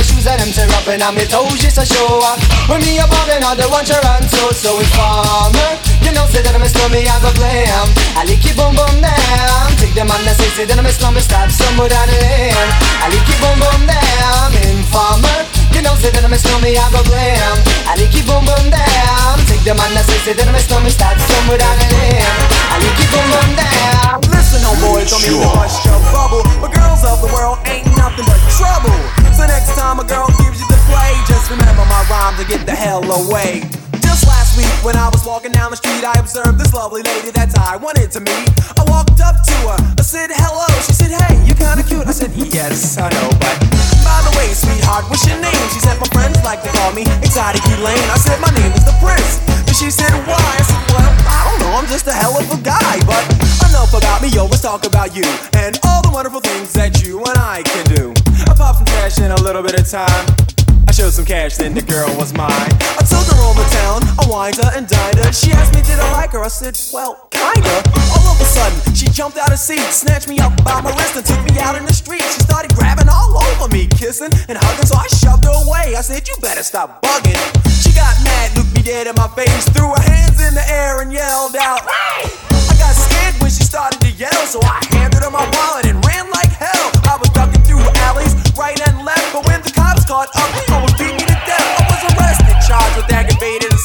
shoes 0.03 0.27
and 0.27 0.39
them 0.39 0.51
tear 0.51 0.67
up 0.75 0.87
and 0.87 1.03
me 1.15 1.23
toes 1.27 1.59
just 1.59 1.79
to 1.79 1.85
show 1.87 2.19
off. 2.19 2.39
When 2.67 2.79
me 2.83 2.99
a 2.99 3.07
ballin', 3.07 3.43
I 3.43 3.55
don't 3.55 3.71
want 3.71 3.87
your 3.87 3.99
run 4.03 4.23
so 4.27 4.51
informer. 4.51 5.71
You 6.03 6.11
know 6.11 6.27
say 6.27 6.43
that 6.43 6.55
I'm 6.55 6.63
a 6.63 6.67
slummy, 6.67 7.07
I 7.07 7.15
go 7.23 7.31
blam. 7.39 7.87
I 8.19 8.27
lick 8.27 8.43
you 8.43 8.55
boom 8.55 8.75
boom 8.75 8.99
down. 8.99 9.67
Take 9.79 9.95
them 9.95 10.11
on 10.11 10.19
the 10.23 10.35
say 10.35 10.51
say 10.55 10.65
that 10.67 10.79
I'm 10.79 10.85
a 10.85 10.91
slummy, 10.91 11.23
stop 11.23 11.51
somewhere 11.51 11.91
down 11.91 12.07
the 12.07 12.19
lane. 12.19 12.69
I 13.03 13.11
lick 13.11 13.27
you 13.27 13.37
boom 13.39 13.57
boom 13.59 13.81
down. 13.87 14.51
Informer. 14.71 15.47
You 15.73 15.81
know, 15.81 15.95
say 15.97 16.11
that 16.13 16.23
I'm 16.23 16.31
a 16.31 16.37
snowman, 16.37 16.77
I 16.77 16.85
go 16.93 17.01
glam 17.01 17.57
I 17.89 17.97
like 17.97 18.13
it 18.13 18.27
boom 18.29 18.45
boom 18.45 18.69
down 18.69 19.41
Take 19.49 19.65
the 19.65 19.73
man 19.73 19.89
that 19.97 20.05
say, 20.05 20.21
say 20.21 20.33
that 20.37 20.45
I'm 20.45 20.53
a 20.53 20.61
snowman 20.61 20.93
Start 20.93 21.17
somewhere 21.17 21.57
down 21.57 21.73
the 21.81 21.87
lane 21.97 22.21
I 22.69 22.77
like 22.77 23.01
it 23.01 23.09
boom 23.09 23.25
boom 23.33 23.49
down 23.57 24.32
Don't 24.62 25.22
mean 25.24 25.41
to 25.41 25.50
bust 25.53 25.86
your 25.86 26.00
bubble 26.13 26.43
But 26.62 26.74
girls 26.74 27.03
of 27.03 27.22
the 27.22 27.27
world 27.33 27.57
ain't 27.65 27.86
nothing 27.98 28.25
but 28.25 28.39
trouble. 28.53 28.93
So 29.33 29.45
next 29.48 29.75
time 29.75 30.00
a 30.00 30.03
girl 30.03 30.27
gives 30.38 30.60
you 30.62 30.67
the 30.67 30.79
play 30.86 31.13
Just 31.27 31.50
remember 31.50 31.83
my 31.86 32.05
rhyme 32.10 32.38
to 32.38 32.45
get 32.45 32.65
the 32.65 32.75
hell 32.75 33.03
away 33.03 33.82
just 34.13 34.27
last 34.29 34.53
week 34.53 34.70
when 34.86 34.96
I 34.96 35.10
was 35.10 35.25
walking 35.25 35.51
down 35.51 35.74
the 35.74 35.77
street, 35.77 36.05
I 36.05 36.13
observed 36.22 36.62
this 36.62 36.70
lovely 36.74 37.01
lady 37.01 37.34
that 37.34 37.50
I 37.58 37.82
wanted 37.82 38.13
to 38.13 38.22
meet. 38.22 38.46
I 38.77 38.86
walked 38.86 39.17
up 39.17 39.41
to 39.41 39.58
her, 39.65 39.79
I 39.98 40.03
said 40.05 40.29
hello. 40.29 40.70
She 40.86 40.93
said, 40.93 41.10
Hey, 41.17 41.34
you're 41.50 41.58
kinda 41.58 41.82
cute. 41.82 42.05
I 42.05 42.13
said, 42.13 42.29
Yes, 42.38 43.01
I 43.01 43.10
know, 43.10 43.29
but 43.41 43.58
by 44.05 44.20
the 44.22 44.34
way, 44.38 44.53
sweetheart, 44.53 45.10
what's 45.10 45.25
your 45.25 45.41
name? 45.41 45.65
She 45.74 45.82
said, 45.82 45.98
My 45.98 46.05
friends 46.13 46.38
like 46.46 46.62
to 46.62 46.70
call 46.77 46.93
me 46.93 47.10
Exotic 47.25 47.65
Elaine. 47.74 48.05
I 48.13 48.20
said, 48.22 48.38
My 48.38 48.53
name 48.53 48.70
is 48.77 48.86
the 48.86 48.93
Prince. 49.01 49.41
And 49.65 49.74
she 49.74 49.89
said, 49.89 50.13
Why? 50.29 50.38
I 50.38 50.62
said, 50.62 50.84
Well, 50.93 51.10
I 51.25 51.39
don't 51.50 51.60
know, 51.65 51.74
I'm 51.74 51.89
just 51.89 52.05
a 52.05 52.13
hell 52.13 52.38
of 52.38 52.46
a 52.53 52.60
guy. 52.62 53.01
But 53.10 53.25
enough 53.65 53.98
about 53.98 54.22
me, 54.22 54.29
yo, 54.29 54.46
let's 54.46 54.62
talk 54.62 54.86
about 54.86 55.17
you 55.17 55.25
and 55.58 55.82
all 55.89 56.05
the 56.05 56.13
wonderful 56.13 56.41
things 56.41 56.70
that 56.77 57.01
you 57.01 57.17
and 57.17 57.38
I 57.41 57.65
can 57.65 57.86
do. 57.98 58.13
Apart 58.46 58.77
from 58.77 58.86
cash 58.93 59.17
and 59.17 59.34
a 59.34 59.41
little 59.41 59.65
bit 59.65 59.74
of 59.74 59.89
time. 59.89 60.53
Showed 60.93 61.09
some 61.09 61.25
cash, 61.25 61.57
then 61.57 61.73
the 61.73 61.81
girl 61.81 62.05
was 62.21 62.38
mine. 62.38 62.53
I 62.53 63.01
took 63.01 63.25
her 63.25 63.41
over 63.41 63.65
town, 63.81 64.05
I 64.13 64.29
wined 64.29 64.62
her 64.62 64.69
and 64.77 64.85
dined 64.85 65.17
her. 65.25 65.33
She 65.33 65.50
asked 65.50 65.73
me, 65.73 65.81
did 65.81 65.97
I 65.97 66.05
like 66.13 66.38
her? 66.38 66.45
I 66.45 66.53
said, 66.53 66.77
well, 66.93 67.27
kinda. 67.33 67.81
All 68.13 68.29
of 68.29 68.38
a 68.38 68.45
sudden, 68.45 68.77
she 68.93 69.09
jumped 69.09 69.41
out 69.41 69.50
of 69.50 69.57
seat, 69.57 69.81
snatched 69.89 70.29
me 70.29 70.38
up 70.38 70.53
by 70.63 70.85
my 70.85 70.93
wrist, 70.93 71.17
and 71.17 71.25
took 71.25 71.41
me 71.50 71.57
out 71.57 71.73
in 71.73 71.89
the 71.89 71.91
street. 71.91 72.21
She 72.21 72.45
started 72.45 72.77
grabbing 72.77 73.09
all 73.09 73.33
over 73.33 73.73
me, 73.73 73.89
kissing 73.89 74.29
and 74.45 74.53
hugging, 74.53 74.85
so 74.85 74.93
I 74.93 75.09
shoved 75.17 75.50
her 75.50 75.57
away. 75.65 75.97
I 75.97 76.01
said, 76.05 76.29
you 76.29 76.38
better 76.45 76.62
stop 76.62 77.01
bugging. 77.01 77.41
She 77.73 77.89
got 77.97 78.13
mad, 78.21 78.53
looked 78.53 78.77
me 78.77 78.85
dead 78.85 79.09
in 79.09 79.17
my 79.17 79.27
face, 79.33 79.65
threw 79.73 79.89
her 79.89 80.05
hands 80.05 80.45
in 80.45 80.53
the 80.53 80.63
air 80.69 81.01
and 81.01 81.12
yelled 81.12 81.57
out, 81.57 81.89
hey! 81.89 82.29
I 82.69 82.73
got 82.77 82.93
scared 82.93 83.33
when 83.41 83.50
she 83.50 83.65
started 83.65 83.97
to 84.05 84.12
yell, 84.13 84.45
so 84.45 84.62
I 84.62 84.77
handed 84.93 85.25
her 85.25 85.33
my 85.33 85.41
wallet 85.57 85.89
and 85.89 85.97
ran 86.05 86.29
like 86.29 86.53
hell. 86.53 86.93
I 87.09 87.17
was 87.17 87.33
ducking 87.33 87.65
through 87.65 87.81
alleys, 88.13 88.38
right 88.53 88.77
and 88.88 89.01
left, 89.01 89.33
but 89.33 89.41
when 89.50 89.57
the 89.65 89.73
cops 89.73 90.05
caught 90.05 90.29
up, 90.38 90.73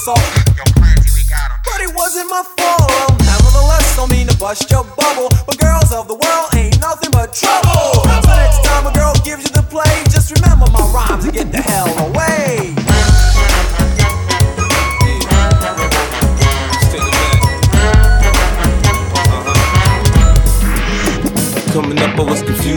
assault. 0.09 0.45
But 1.65 1.81
it 1.81 1.95
wasn't 1.95 2.31
my 2.31 2.43
fault. 2.57 3.21
Nevertheless, 3.21 3.97
don't 3.97 4.11
mean 4.11 4.27
to 4.29 4.37
bust 4.39 4.71
your 4.71 4.85
bubble, 4.85 5.29
but 5.47 5.59
girls 5.59 5.93
of 5.93 6.09
the 6.09 6.15
world 6.15 6.49
ain't 6.55 6.81
nothing 6.81 7.11
but 7.11 7.35
trouble. 7.35 8.05
So 8.05 8.33
next 8.33 8.65
time 8.65 8.87
a 8.87 8.93
girl 8.93 9.13
gives 9.25 9.45
you 9.45 9.53
the 9.55 9.67
play, 9.69 10.05
just 10.11 10.31
remember 10.41 10.67
my 10.71 10.85
rhyme 10.93 11.21
to 11.21 11.31
get 11.31 11.53
the 11.53 11.61
hell 11.61 11.89
away. 12.09 12.78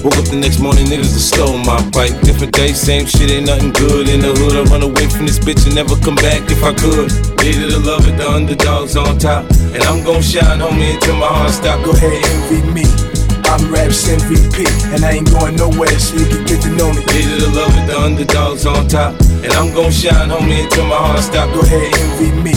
Woke 0.00 0.16
up 0.16 0.32
the 0.32 0.40
next 0.40 0.64
morning, 0.64 0.88
niggas 0.88 1.12
have 1.12 1.20
stole 1.20 1.60
my 1.60 1.76
bike. 1.92 2.16
Different 2.24 2.56
day, 2.56 2.72
same 2.72 3.04
shit, 3.04 3.28
ain't 3.28 3.52
nothing 3.52 3.68
good. 3.76 4.08
In 4.08 4.24
the 4.24 4.32
hood, 4.32 4.56
I 4.56 4.64
run 4.72 4.80
away 4.80 5.04
from 5.12 5.28
this 5.28 5.36
bitch 5.36 5.68
and 5.68 5.76
never 5.76 5.92
come 6.00 6.16
back 6.16 6.40
if 6.48 6.64
I 6.64 6.72
could. 6.72 7.12
Hated 7.36 7.68
to 7.68 7.80
love 7.84 8.08
it, 8.08 8.16
the 8.16 8.24
underdogs 8.24 8.96
on 8.96 9.20
top. 9.20 9.44
And 9.76 9.84
I'm 9.84 10.00
gon' 10.00 10.24
shine, 10.24 10.56
homie, 10.56 10.96
until 10.96 11.20
my 11.20 11.28
heart 11.28 11.52
stop. 11.52 11.84
Go 11.84 11.92
ahead, 11.92 12.16
envy 12.16 12.64
me. 12.72 12.88
I'm 13.44 13.60
Raps 13.68 14.08
MVP, 14.08 14.64
and 14.96 15.04
I 15.04 15.20
ain't 15.20 15.28
going 15.28 15.60
nowhere, 15.60 15.92
so 16.00 16.16
you 16.16 16.24
can 16.32 16.48
get 16.48 16.64
to 16.64 16.72
know 16.80 16.88
me. 16.96 17.04
Hated 17.12 17.44
to 17.44 17.52
love 17.52 17.76
it, 17.76 17.84
the 17.84 17.96
underdogs 18.00 18.64
on 18.64 18.88
top. 18.88 19.12
And 19.44 19.52
I'm 19.52 19.68
gon' 19.76 19.92
shine, 19.92 20.32
homie, 20.32 20.64
until 20.64 20.88
my 20.88 20.96
heart 20.96 21.20
stop. 21.20 21.52
Go 21.52 21.60
ahead, 21.60 21.92
envy 21.92 22.32
me. 22.40 22.56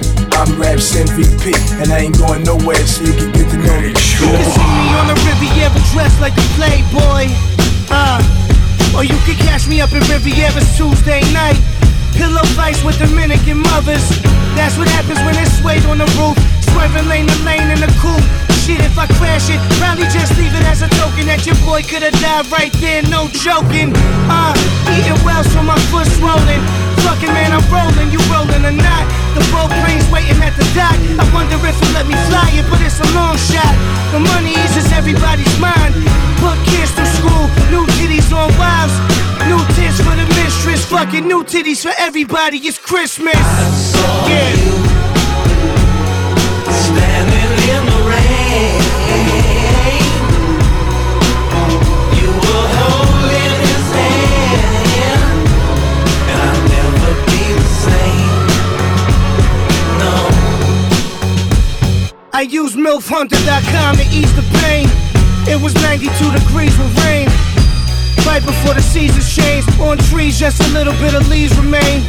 I'm 0.37 0.59
Raps 0.59 0.95
MVP, 0.95 1.53
and 1.81 1.91
I 1.91 2.07
ain't 2.07 2.17
going 2.17 2.43
nowhere, 2.43 2.81
so 2.87 3.03
you 3.03 3.13
can 3.13 3.31
get 3.31 3.49
to 3.51 3.57
know 3.57 3.77
me. 3.81 3.91
You 3.91 4.29
can 4.31 4.45
see 4.47 4.69
me 4.71 4.87
on 4.97 5.07
the 5.07 5.17
Riviera 5.27 5.79
dressed 5.91 6.19
like 6.21 6.33
a 6.33 6.47
playboy. 6.55 7.27
Uh, 7.91 8.19
or 8.95 9.03
you 9.03 9.17
can 9.27 9.35
catch 9.47 9.67
me 9.67 9.81
up 9.81 9.91
in 9.91 10.01
Riviera's 10.07 10.67
Tuesday 10.77 11.21
night. 11.33 11.59
Pillow 12.15 12.43
fights 12.55 12.83
with 12.83 12.99
Dominican 12.99 13.59
mothers. 13.59 14.03
That's 14.55 14.77
what 14.77 14.87
happens 14.87 15.19
when 15.23 15.35
it's 15.39 15.57
suede 15.59 15.85
on 15.85 15.97
the 15.97 16.09
roof. 16.19 16.35
Swerving 16.71 17.07
lane 17.07 17.27
to 17.27 17.37
lane 17.43 17.69
in 17.71 17.79
the 17.79 17.91
coupe. 17.99 18.50
Shit, 18.61 18.77
if 18.85 18.93
I 18.93 19.09
crash 19.17 19.49
it, 19.49 19.57
probably 19.81 20.05
just 20.13 20.37
leave 20.37 20.53
it 20.53 20.61
as 20.69 20.85
a 20.85 20.89
token 21.01 21.25
that 21.25 21.49
your 21.49 21.57
boy 21.65 21.81
could've 21.81 22.13
died 22.21 22.45
right 22.53 22.69
there, 22.77 23.01
no 23.09 23.25
joking. 23.33 23.89
Uh, 24.29 24.53
eating 24.93 25.17
well 25.25 25.41
so 25.41 25.65
my 25.65 25.73
foot's 25.89 26.13
rolling. 26.21 26.61
Fucking 27.01 27.33
man, 27.33 27.57
I'm 27.57 27.65
rolling, 27.73 28.13
you 28.13 28.21
rolling 28.29 28.61
or 28.61 28.75
not. 28.77 29.05
The 29.33 29.41
boat 29.49 29.73
plane's 29.81 30.05
waiting 30.13 30.37
at 30.45 30.53
the 30.53 30.67
dock. 30.77 30.93
I 30.93 31.25
wonder 31.33 31.57
if 31.65 31.73
you 31.73 31.89
let 31.97 32.05
me 32.05 32.13
fly 32.29 32.53
it, 32.53 32.69
but 32.69 32.77
it's 32.85 33.01
a 33.01 33.09
long 33.17 33.33
shot. 33.33 33.73
The 34.13 34.21
money 34.21 34.53
eases 34.53 34.93
everybody's 34.93 35.57
mind. 35.57 35.97
Put 36.37 36.53
kids 36.69 36.93
through 36.93 37.09
school, 37.17 37.49
new 37.73 37.89
titties 37.97 38.29
on 38.29 38.53
wives. 38.61 38.93
New 39.49 39.57
tits 39.73 39.97
for 40.05 40.13
the 40.13 40.29
mistress, 40.37 40.85
fucking 40.85 41.25
new 41.25 41.41
titties 41.41 41.81
for 41.81 41.97
everybody. 41.97 42.61
It's 42.61 42.77
Christmas. 42.77 43.41
Yeah. 44.29 44.80
I 62.41 62.49
used 62.49 62.73
MILFHunter.com 62.73 64.01
to 64.01 64.05
ease 64.09 64.33
the 64.33 64.41
pain. 64.65 64.89
It 65.45 65.61
was 65.61 65.77
92 65.77 66.09
degrees 66.33 66.73
with 66.73 66.89
rain. 67.05 67.29
Right 68.25 68.41
before 68.41 68.73
the 68.73 68.81
seasons 68.81 69.29
changed, 69.29 69.69
on 69.77 70.01
trees 70.09 70.41
just 70.41 70.57
a 70.57 70.69
little 70.73 70.97
bit 70.97 71.13
of 71.13 71.29
leaves 71.29 71.53
remain. 71.53 72.01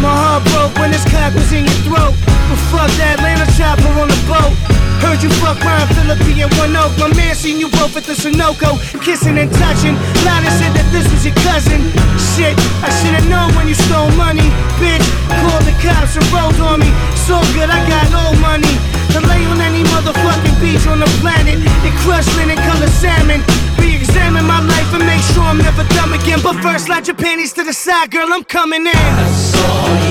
My 0.00 0.08
heart 0.08 0.40
broke 0.56 0.72
when 0.80 0.88
this 0.88 1.04
cock 1.12 1.36
was 1.36 1.52
in 1.52 1.68
your 1.68 1.80
throat. 1.84 2.16
But 2.48 2.60
fuck 2.72 2.88
that 2.96 3.20
land 3.20 3.44
a 3.44 3.48
chopper 3.52 3.92
on 4.00 4.08
the 4.08 4.16
boat. 4.24 4.56
Heard 5.04 5.20
you 5.20 5.28
fuck 5.44 5.60
Ryan 5.60 5.84
Phillippe 5.92 6.32
and 6.32 6.48
One 6.56 6.72
Oak. 6.80 6.96
My 6.96 7.12
man 7.12 7.36
seen 7.36 7.60
you 7.60 7.68
both 7.68 7.92
at 7.92 8.08
the 8.08 8.16
Sunoco, 8.16 8.80
kissing 9.04 9.36
and 9.36 9.52
touching. 9.52 10.00
Lana 10.24 10.48
said 10.56 10.72
that 10.80 10.88
this 10.96 11.04
was 11.12 11.28
your 11.28 11.36
cousin. 11.44 11.92
Shit, 12.32 12.56
I 12.80 12.88
should've 12.88 13.28
known 13.28 13.52
when 13.52 13.68
you 13.68 13.76
stole 13.76 14.08
money. 14.16 14.48
Bitch, 14.80 15.04
called 15.44 15.68
the 15.68 15.76
cops 15.76 16.16
and 16.16 16.24
rolled 16.32 16.56
on 16.64 16.80
me. 16.80 16.88
So 17.28 17.36
good, 17.52 17.68
I 17.68 17.84
got 17.84 18.08
old 18.16 18.40
money. 18.40 18.93
To 19.14 19.20
lay 19.20 19.46
on 19.46 19.60
any 19.60 19.84
motherfucking 19.84 20.60
beach 20.60 20.88
on 20.88 20.98
the 20.98 21.06
planet 21.22 21.54
and 21.54 21.98
crush 22.02 22.26
linen 22.36 22.56
color 22.56 22.88
salmon. 22.88 23.42
Re-examine 23.78 24.44
my 24.44 24.60
life 24.60 24.92
and 24.92 25.06
make 25.06 25.22
sure 25.22 25.44
I'm 25.44 25.58
never 25.58 25.84
dumb 25.94 26.12
again. 26.12 26.40
But 26.42 26.60
first, 26.60 26.86
slide 26.86 27.06
your 27.06 27.14
panties 27.14 27.52
to 27.52 27.62
the 27.62 27.72
side, 27.72 28.10
girl. 28.10 28.32
I'm 28.32 28.42
coming 28.42 28.86
in. 28.86 30.03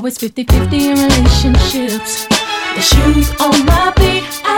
always 0.00 0.16
50 0.16 0.44
50 0.44 0.76
in 0.76 0.96
relationships. 0.96 2.26
The 2.74 2.80
shoes 2.80 3.30
on 3.38 3.66
my 3.66 3.92
feet. 3.98 4.49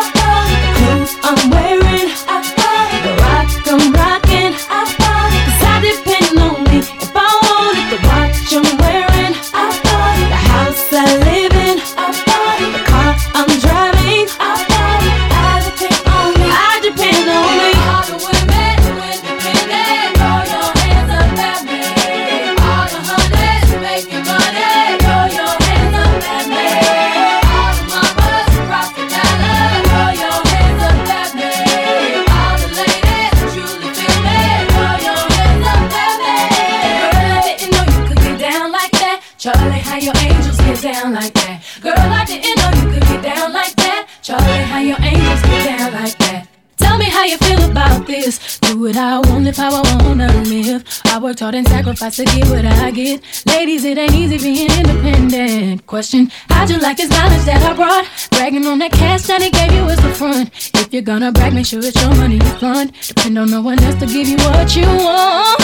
question. 56.13 56.31
How'd 56.49 56.71
you 56.71 56.79
like 56.79 56.97
this 56.97 57.11
knowledge 57.11 57.45
that 57.45 57.63
I 57.63 57.75
brought? 57.75 58.07
Bragging 58.31 58.67
on 58.67 58.79
that 58.81 58.93
cash 58.93 59.23
that 59.23 59.43
he 59.43 59.51
gave 59.51 59.73
you 59.73 59.85
is 59.89 60.01
the 60.01 60.13
fun. 60.15 60.51
If 60.75 60.93
you're 60.93 61.03
gonna 61.03 61.33
brag, 61.33 61.55
make 61.55 61.67
sure 61.67 61.81
it's 61.83 62.01
your 62.01 62.15
money 62.15 62.37
you 62.37 62.53
fund. 62.61 62.93
Depend 63.07 63.39
on 63.39 63.51
no 63.51 63.63
one 63.63 63.83
else 63.83 63.99
to 64.01 64.07
give 64.07 64.29
you 64.29 64.37
what 64.37 64.77
you 64.77 64.87
want. 64.87 65.61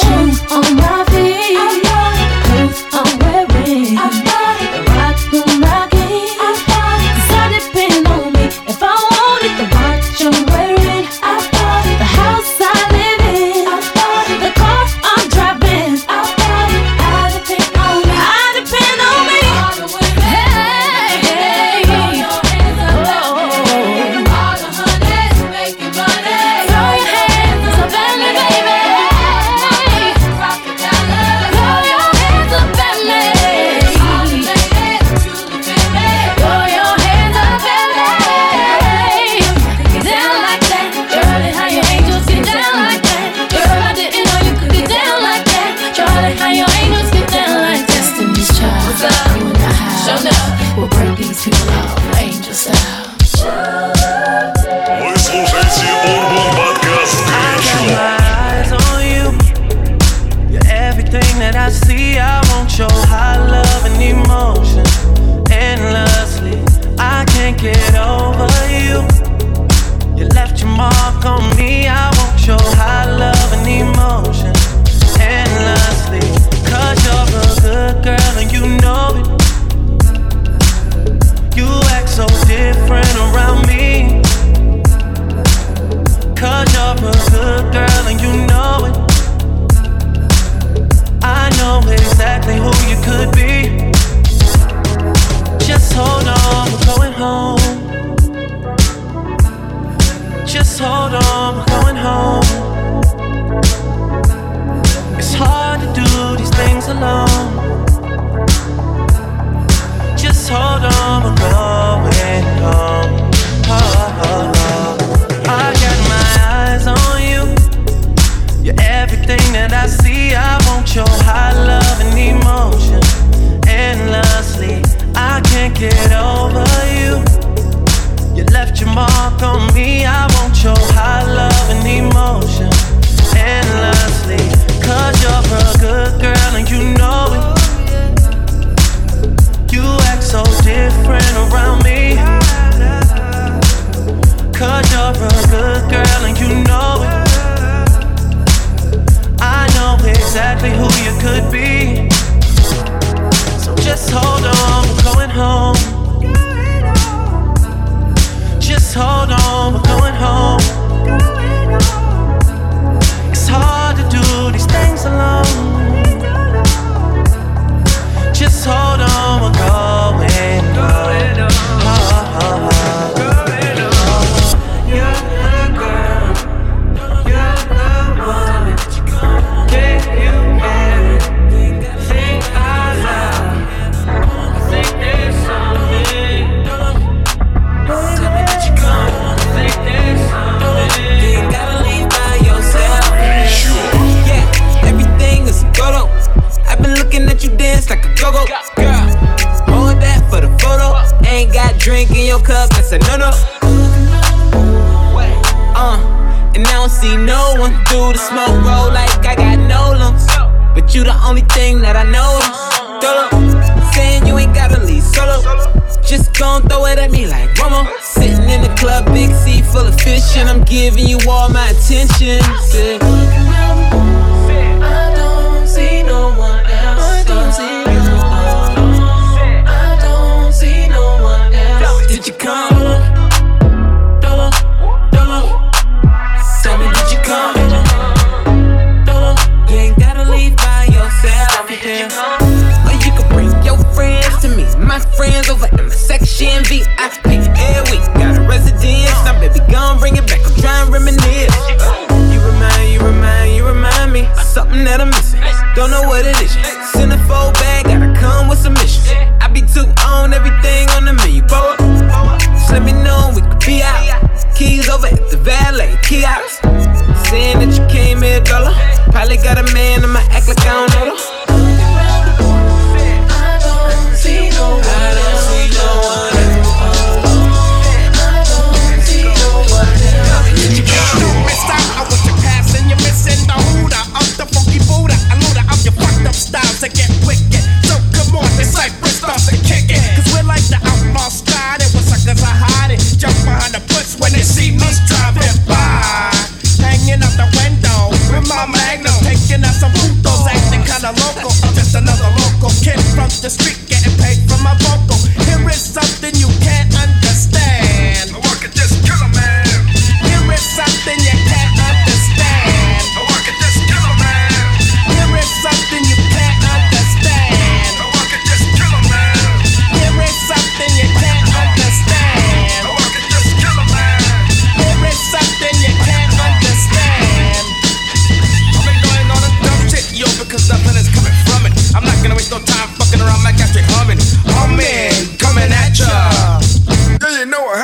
Shoes 0.00 0.40
on 0.52 0.76
my 0.76 1.04
feet, 1.10 1.56
I 1.56 1.80
know. 1.84 2.66
boots 2.66 2.84
I'm 2.92 3.18
wearing. 3.18 4.33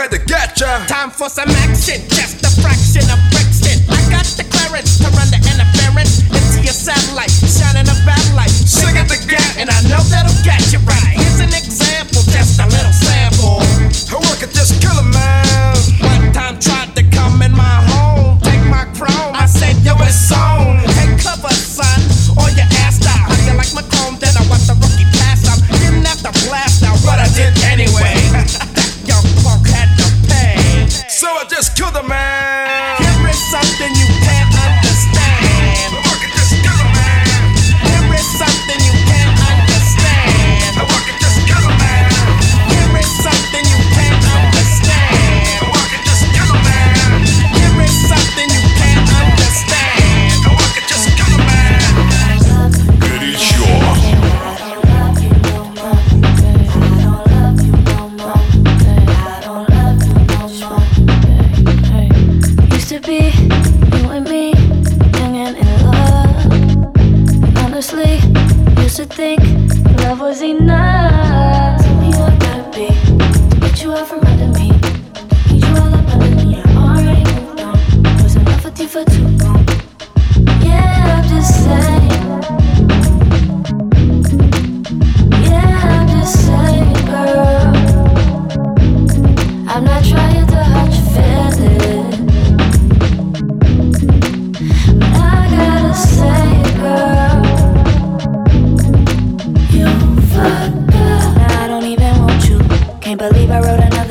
Had 0.01 0.13
to 0.13 0.19
get 0.19 0.59
ya. 0.59 0.87
Time 0.87 1.11
for 1.11 1.29
some 1.29 1.51
action, 1.51 2.01
just 2.09 2.30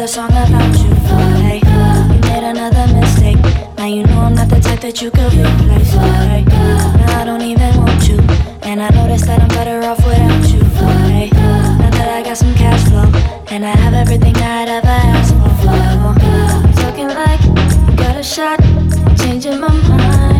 song 0.10 0.32
about 0.32 0.76
you. 0.82 0.90
Fight. 1.06 1.62
You 1.62 2.20
made 2.32 2.44
another 2.44 2.92
mistake. 3.00 3.38
Now 3.78 3.86
you 3.86 4.04
know 4.08 4.22
I'm 4.22 4.34
not 4.34 4.50
the 4.50 4.60
type 4.60 4.80
that 4.82 5.00
you 5.04 5.12
could 5.12 5.32
replace. 5.34 5.94
Fight. 5.94 6.46
Now 6.48 7.22
I 7.22 7.26
don't 7.26 7.44
even 7.44 7.78
want 7.78 8.10
you. 8.10 8.18
And 8.64 8.82
I 8.82 8.90
noticed 8.90 9.28
that 9.28 9.40
I'm 9.40 9.50
better 9.50 9.86
off 9.88 10.04
without 10.04 10.50
you. 10.52 10.62
Fight. 10.80 11.32
Now 11.34 11.92
that 11.92 12.10
I 12.18 12.24
got 12.24 12.38
some 12.38 12.56
cash 12.56 12.84
flow. 12.90 13.06
And 13.52 13.64
I 13.64 13.76
have 13.84 13.94
everything 13.94 14.36
I'd 14.38 14.70
ever 14.70 14.88
asked 14.88 15.36
for. 15.36 16.82
Talking 16.82 17.10
like 17.10 17.42
you 17.46 17.96
got 17.96 18.16
a 18.18 18.24
shot. 18.24 18.60
Changing 19.16 19.60
my 19.60 19.70
mind. 19.90 20.39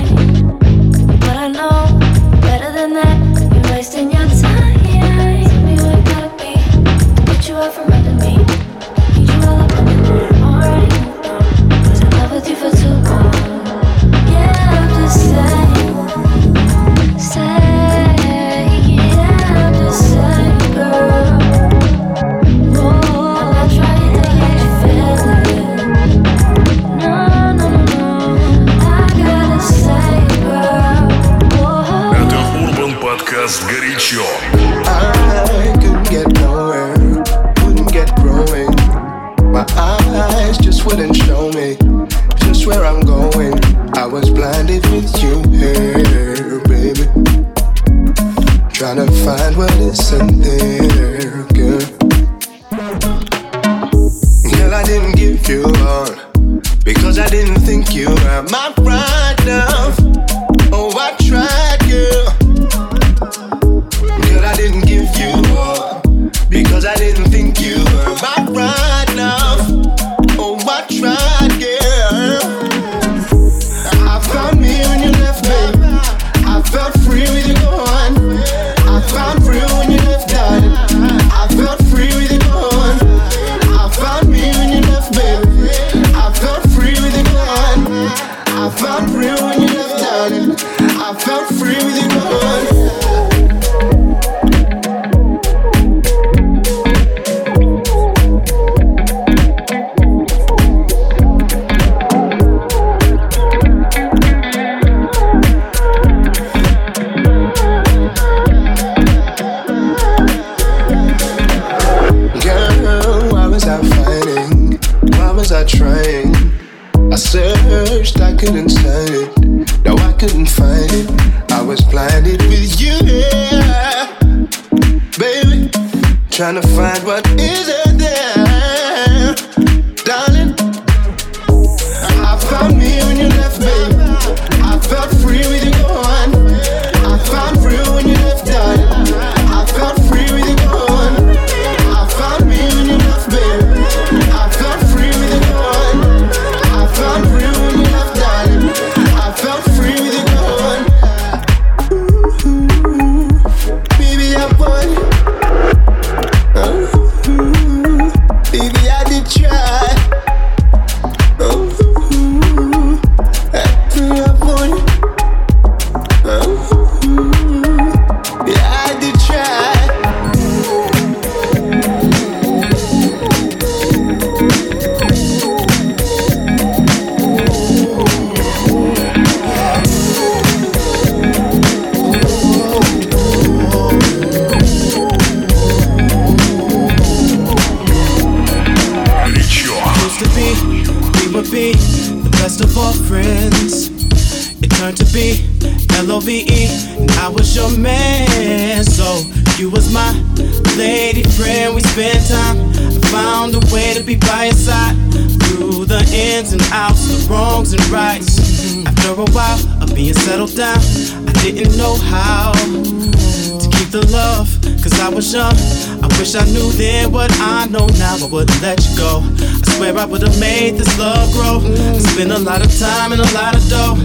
While 209.34 209.60
of 209.84 209.94
being 209.96 210.14
settled 210.14 210.56
down, 210.56 210.80
I 211.28 211.34
didn't 211.44 211.78
know 211.78 211.96
how 211.96 212.52
to 212.54 213.68
keep 213.72 213.90
the 213.92 214.06
love, 214.12 214.48
cause 214.82 215.00
I 215.00 215.10
was 215.10 215.34
young. 215.34 215.56
I 216.02 216.08
wish 216.18 216.36
I 216.36 216.46
knew 216.46 216.72
then 216.74 217.12
what 217.12 217.32
I 217.40 217.66
know 217.68 217.88
now, 217.98 218.18
I 218.22 218.28
wouldn't 218.28 218.62
let 218.62 218.80
you 218.86 218.98
go. 218.98 219.24
I 219.42 219.62
swear 219.76 219.98
I 219.98 220.06
would've 220.06 220.40
made 220.40 220.76
this 220.76 220.98
love 221.00 221.32
grow. 221.34 221.60
I 221.64 222.00
spent 222.00 222.32
a 222.32 222.40
lot 222.40 222.66
of 222.66 222.72
time 222.80 223.12
and 223.12 223.22
a 223.22 223.32
lot 223.34 223.56
of 223.56 223.68
dough 223.70 223.98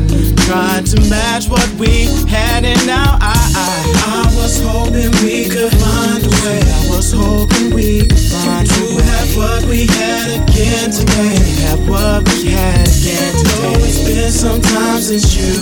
trying 0.46 0.84
to 0.84 1.00
match 1.08 1.48
what 1.48 1.68
we 1.78 2.04
had, 2.28 2.64
and 2.64 2.86
now 2.86 3.18
I, 3.20 3.36
I, 3.54 4.24
I 4.24 4.36
was 4.36 4.60
hoping 4.62 5.10
we 5.22 5.48
could 5.48 5.72
find 5.72 6.23
way. 6.44 6.60
I 6.60 6.82
was 6.88 7.12
hoping 7.12 7.74
we 7.74 8.06
could 8.06 8.18
find 8.18 8.68
to 8.68 8.84
have 9.02 9.36
what 9.36 9.64
we 9.64 9.86
had 9.86 10.42
again 10.42 10.90
today. 10.90 11.36
Have 11.64 11.88
what 11.88 12.22
we 12.28 12.50
had 12.52 12.86
again 12.86 13.32
today. 13.40 13.72
Though 13.72 13.84
it's 13.84 14.04
been 14.04 14.30
some 14.30 14.60
time 14.60 15.00
since 15.00 15.34
you 15.36 15.52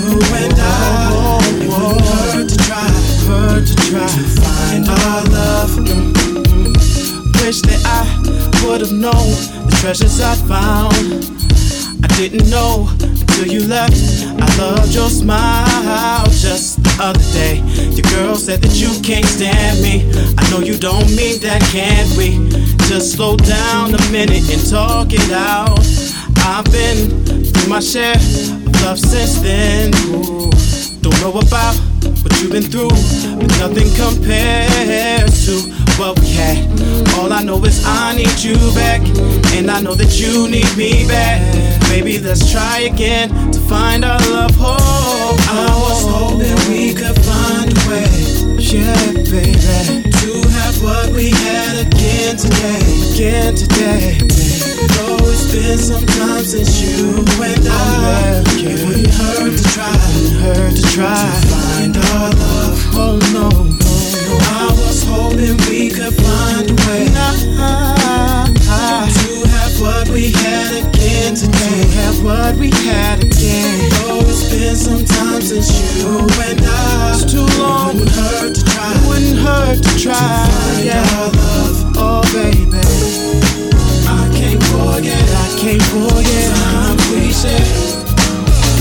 and 0.42 0.54
I. 0.58 1.38
It 1.62 1.70
wouldn't 1.70 2.04
hurt 2.34 2.48
to 2.48 2.56
try, 2.66 2.88
hurt 3.26 3.66
to 3.66 3.76
try 3.88 4.06
to 4.06 4.24
find 4.42 4.88
our 4.88 5.22
love. 5.30 5.70
Mm, 5.70 6.12
mm, 6.12 6.44
mm. 6.50 7.46
Wish 7.46 7.60
that 7.62 7.82
I 7.86 8.02
would've 8.66 8.92
known 8.92 9.28
the 9.66 9.76
treasures 9.80 10.20
I 10.20 10.34
found. 10.50 10.94
I 12.04 12.08
didn't 12.18 12.50
know 12.50 12.88
until 13.00 13.46
you 13.46 13.66
left. 13.66 13.96
I 14.38 14.46
loved 14.58 14.94
your 14.94 15.08
smile 15.08 16.26
just 16.26 16.81
other 17.00 17.24
day. 17.32 17.62
Your 17.92 18.06
girl 18.10 18.36
said 18.36 18.62
that 18.62 18.74
you 18.74 18.90
can't 19.02 19.26
stand 19.26 19.82
me. 19.82 20.10
I 20.38 20.50
know 20.50 20.60
you 20.60 20.78
don't 20.78 21.08
mean 21.14 21.40
that, 21.40 21.62
can 21.72 22.06
we? 22.16 22.48
Just 22.88 23.12
slow 23.12 23.36
down 23.36 23.94
a 23.94 24.02
minute 24.10 24.48
and 24.52 24.62
talk 24.68 25.12
it 25.12 25.32
out. 25.32 25.80
I've 26.44 26.64
been 26.72 27.24
through 27.24 27.68
my 27.68 27.80
share 27.80 28.16
of 28.16 28.82
love 28.82 28.98
since 28.98 29.38
then. 29.40 29.94
Ooh, 30.10 30.50
don't 31.00 31.18
know 31.20 31.38
about 31.38 31.74
what 32.22 32.32
you've 32.40 32.52
been 32.52 32.64
through, 32.64 32.90
but 33.38 33.50
nothing 33.58 33.88
compares 33.94 35.46
to 35.46 35.62
what 35.98 36.18
we 36.18 36.28
had. 36.30 36.66
All 37.14 37.32
I 37.32 37.42
know 37.42 37.62
is 37.64 37.84
I 37.84 38.16
need 38.16 38.38
you 38.42 38.56
back, 38.74 39.00
and 39.54 39.70
I 39.70 39.80
know 39.80 39.94
that 39.94 40.18
you 40.18 40.48
need 40.48 40.76
me 40.76 41.06
back. 41.06 41.40
Baby, 41.88 42.18
let's 42.18 42.50
try 42.50 42.80
again 42.80 43.28
to 43.52 43.60
find 43.60 44.04
our 44.04 44.18
love. 44.30 44.56
Oh, 44.58 45.31
I 45.52 45.68
was 45.84 46.00
hoping 46.08 46.56
we 46.72 46.94
could 46.94 47.18
find 47.24 47.68
a 47.68 47.80
way, 47.88 48.08
yeah, 48.56 49.12
baby, 49.28 50.00
to 50.08 50.48
have 50.48 50.80
what 50.82 51.12
we 51.12 51.28
had 51.30 51.86
again 51.86 52.36
today, 52.36 52.80
again 53.12 53.54
today. 53.54 54.16
Though 54.96 55.20
it's 55.28 55.52
been 55.52 55.78
some 55.78 56.06
time 56.06 56.44
since 56.44 56.80
you 56.80 57.20
and 57.36 57.68
I 57.68 58.00
left, 58.00 58.64
it 58.64 58.80
wouldn't 58.86 59.12
hurt 59.12 59.52
to 59.52 59.64
try, 59.76 59.92
hurt 60.40 60.74
to 60.74 60.82
try 60.96 61.20
to 61.20 61.48
find 61.52 61.96
our 61.96 62.30
love. 62.32 62.78
Oh 62.94 63.18
no, 63.32 63.48
no, 63.50 63.68
no. 63.68 64.34
I 64.56 64.72
was 64.72 65.04
hoping 65.04 65.56
we 65.68 65.90
could 65.90 66.14
find 66.14 66.70
a 66.70 66.74
way 66.88 67.04
to 69.12 69.44
have 69.52 69.80
what 69.80 70.08
we 70.08 70.32
had 70.32 70.88
again 70.88 71.34
today. 71.34 71.84
Have 72.00 72.24
what 72.24 72.56
we 72.56 72.70
had 72.88 73.21
time 75.32 75.42
since 75.42 75.70
you 75.98 76.18
and 76.18 76.60
I. 76.62 77.12
It's 77.14 77.32
too 77.32 77.46
long. 77.60 77.90
It 77.90 78.00
wouldn't 78.00 78.10
hurt 78.10 78.54
to 78.54 78.64
try. 78.64 78.92
It 78.94 79.08
wouldn't 79.08 79.38
hurt 79.38 79.78
to 79.82 79.92
try. 79.98 80.14
To 80.14 80.52
find 80.52 80.84
yeah. 80.84 81.16
our 81.16 81.30
love. 81.32 81.76
Oh, 81.96 82.22
baby. 82.32 82.80
I 84.08 84.28
can't 84.36 84.62
forget. 84.70 85.24
I 85.32 85.58
can't 85.60 85.82
forget. 85.92 86.48
Time 86.56 86.96
we 87.12 87.32
shared. 87.32 88.00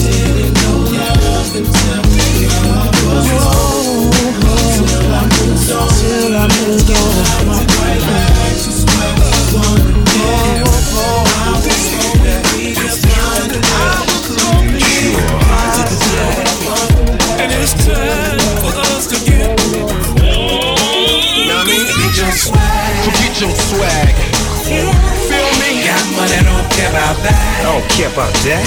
Didn't 0.04 0.54
know 0.62 0.92
love 0.92 1.56
until 1.56 2.01
swag. 23.82 24.14
Feel 24.70 25.50
me? 25.58 25.82
Got 25.82 26.06
money, 26.14 26.38
don't 26.46 26.70
care 26.78 26.92
about 26.94 27.18
that. 27.26 27.42
I 27.58 27.66
don't 27.66 27.88
care 27.90 28.12
about 28.14 28.34
that. 28.46 28.66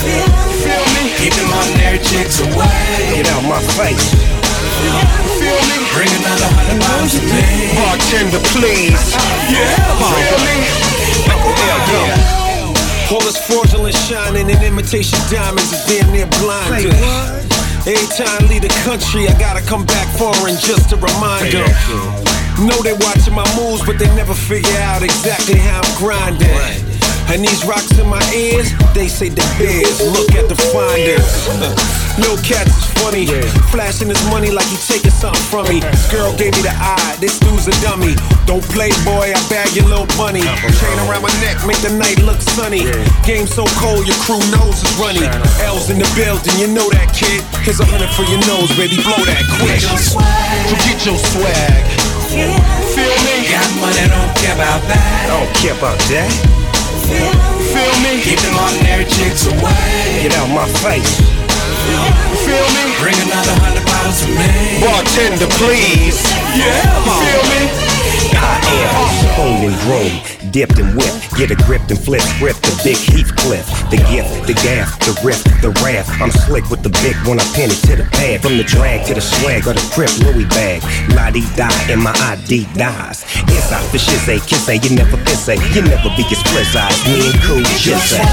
Feel 0.00 0.84
me? 0.96 1.12
Keep 1.20 1.36
them 1.36 1.52
ordinary 1.52 2.00
chicks 2.00 2.40
away. 2.40 3.20
Get 3.20 3.28
out 3.28 3.44
my 3.44 3.60
face. 3.76 4.16
Feel 5.36 5.60
me? 5.68 5.76
Bring 5.92 6.12
another 6.24 6.48
hundred 6.56 6.80
pounds 6.80 7.12
to 7.16 7.22
me. 7.28 7.44
Bartender, 7.76 8.40
please. 8.56 8.96
Yeah, 9.52 9.76
feel 10.00 10.40
me? 10.40 10.56
Uncle 11.28 11.52
L, 11.52 11.80
yo. 11.92 12.02
All 13.12 13.20
this 13.20 13.36
fraudulent 13.36 13.96
shining 14.06 14.48
and 14.48 14.62
imitation 14.62 15.18
diamonds 15.28 15.72
is 15.72 15.82
damn 15.84 16.08
near 16.14 16.30
blinding. 16.40 16.94
Every 17.84 18.08
time 18.14 18.28
I 18.28 18.46
leave 18.48 18.62
the 18.62 18.72
country, 18.86 19.26
I 19.26 19.34
gotta 19.38 19.60
come 19.66 19.84
back 19.84 20.06
foreign 20.16 20.56
just 20.56 20.88
to 20.90 20.96
remind 20.96 21.52
them. 21.52 22.29
Know 22.60 22.76
they 22.84 22.92
watching 22.92 23.32
my 23.32 23.48
moves, 23.56 23.80
but 23.86 23.98
they 23.98 24.08
never 24.14 24.34
figure 24.34 24.76
out 24.84 25.02
exactly 25.02 25.56
how 25.56 25.80
I'm 25.80 25.96
grinding. 25.96 26.52
And 27.32 27.40
these 27.40 27.64
rocks 27.64 27.96
in 27.96 28.04
my 28.04 28.20
ears, 28.36 28.68
they 28.92 29.08
say 29.08 29.30
the 29.30 29.40
bears. 29.56 29.96
Look 30.12 30.36
at 30.36 30.44
the 30.44 30.58
finders. 30.68 31.24
No 32.20 32.36
cats 32.44 32.74
is 32.76 32.84
funny. 33.00 33.24
Flashing 33.72 34.12
his 34.12 34.20
money 34.28 34.50
like 34.50 34.66
he 34.68 34.76
taking 34.76 35.14
something 35.14 35.40
from 35.48 35.72
me. 35.72 35.80
This 35.80 36.04
girl 36.12 36.36
gave 36.36 36.52
me 36.52 36.60
the 36.60 36.74
eye. 36.76 37.16
This 37.16 37.38
dude's 37.40 37.64
a 37.64 37.74
dummy. 37.80 38.12
Don't 38.44 38.66
play, 38.74 38.92
boy. 39.08 39.32
I 39.32 39.40
bag 39.48 39.72
your 39.72 39.88
little 39.88 40.10
bunny. 40.20 40.44
Chain 40.44 40.98
around 41.08 41.24
my 41.24 41.32
neck, 41.40 41.64
make 41.64 41.80
the 41.80 41.96
night 41.96 42.20
look 42.20 42.42
sunny. 42.42 42.84
Game 43.24 43.46
so 43.46 43.64
cold, 43.80 44.04
your 44.04 44.20
crew 44.26 44.42
knows 44.52 44.84
is 44.84 44.92
runny. 45.00 45.24
L's 45.64 45.88
in 45.88 45.96
the 45.96 46.10
building, 46.12 46.60
you 46.60 46.68
know 46.68 46.90
that 46.92 47.14
kid. 47.16 47.40
Here's 47.64 47.80
a 47.80 47.86
hundred 47.86 48.12
for 48.12 48.28
your 48.28 48.42
nose, 48.44 48.68
baby. 48.76 49.00
Blow 49.00 49.16
that 49.24 49.48
quick. 49.62 49.80
Forget 49.80 51.06
your 51.06 51.16
swag. 51.16 52.09
Feel 52.30 52.46
me? 52.46 53.50
Got 53.50 53.66
money, 53.82 54.06
don't 54.06 54.30
care 54.38 54.54
about 54.54 54.86
that. 54.86 55.02
I 55.02 55.34
don't 55.34 55.50
care 55.58 55.74
about 55.74 55.98
that. 56.14 56.30
Feel 57.10 57.94
me? 58.06 58.22
Keep 58.22 58.38
them 58.38 58.54
ordinary 58.54 59.02
chicks 59.02 59.50
away. 59.50 60.22
Get 60.22 60.38
out 60.38 60.46
my 60.46 60.62
face. 60.78 61.18
Feel 62.46 62.66
me? 62.70 62.94
Bring 63.02 63.18
another 63.26 63.50
hundred 63.58 63.82
bottles 63.82 64.22
to 64.22 64.30
me. 64.30 64.78
Bartender, 64.78 65.50
please. 65.58 66.22
Yeah, 66.54 66.86
feel 67.18 67.42
me? 67.50 67.89
I 68.40 68.56
am 68.88 69.20
honed 69.36 69.64
and 69.68 69.76
grown, 69.84 70.12
dipped 70.52 70.78
and 70.78 70.96
whipped. 70.96 71.36
Get 71.36 71.50
a 71.50 71.58
grip 71.68 71.82
and 71.88 71.98
flip 71.98 72.20
script, 72.36 72.62
the 72.62 72.74
big 72.84 72.96
Heathcliff. 72.96 73.66
The 73.90 73.98
gift, 74.08 74.46
the 74.46 74.54
gaff, 74.54 74.98
the 75.00 75.14
riff, 75.24 75.42
the 75.60 75.70
wrath. 75.80 76.08
I'm 76.20 76.30
slick 76.30 76.68
with 76.70 76.82
the 76.82 76.92
big 77.04 77.16
when 77.28 77.40
I 77.40 77.46
pin 77.54 77.70
it 77.70 77.80
to 77.88 77.96
the 77.96 78.06
pad. 78.16 78.42
From 78.42 78.56
the 78.56 78.64
drag 78.64 79.06
to 79.08 79.14
the 79.14 79.20
swag 79.20 79.66
or 79.66 79.74
the 79.74 79.86
crip 79.92 80.12
Louis 80.24 80.48
bag. 80.52 80.82
La 81.16 81.30
di 81.30 81.44
die 81.56 81.84
and 81.92 82.02
my 82.02 82.14
ID 82.32 82.66
dies. 82.74 83.24
Inside 83.48 83.86
the 83.92 83.98
shit 83.98 84.20
say, 84.24 84.38
kiss 84.40 84.66
say, 84.66 84.76
you 84.82 84.96
never 84.96 85.16
piss 85.24 85.44
say, 85.44 85.56
you 85.74 85.82
never 85.82 86.10
be 86.16 86.24
as 86.28 86.40
split 86.40 86.68
eyes. 86.76 86.96
Me 87.06 87.30
and 87.30 87.38
cool 87.44 87.62
just 87.78 88.16
say. 88.16 88.24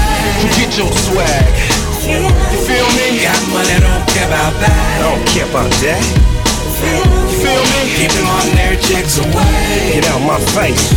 Forget 0.42 0.70
your 0.76 0.92
swag. 0.92 1.88
You 2.08 2.24
feel 2.64 2.88
me? 2.96 3.20
Got 3.20 3.42
money, 3.52 3.76
don't 3.80 4.06
care 4.08 4.28
about 4.28 4.54
that. 4.64 4.74
I 4.96 5.04
don't 5.04 5.24
care 5.28 5.48
about 5.48 5.72
that. 5.84 7.17
Feel 7.48 7.64
me? 7.64 7.80
Keep 7.96 8.12
them 8.12 8.28
ordinary 8.28 8.76
chicks 8.76 9.16
away. 9.16 9.96
Get 9.96 10.04
out 10.12 10.20
my 10.20 10.36
face. 10.52 10.92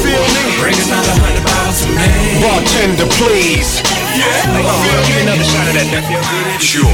Feel 0.00 0.24
me? 0.32 0.42
Bring 0.60 0.78
another 0.80 1.12
hundred 1.20 1.44
bottles 1.44 1.84
to 1.84 1.88
me. 1.92 2.08
Bartender, 2.40 3.08
please. 3.20 3.84
Yeah, 4.16 4.48
Give 5.04 5.12
me 5.12 5.22
another 5.28 5.44
shot 5.44 5.68
of 5.68 5.74
that, 5.76 5.88
nephew. 5.92 6.16
Sure. 6.56 6.88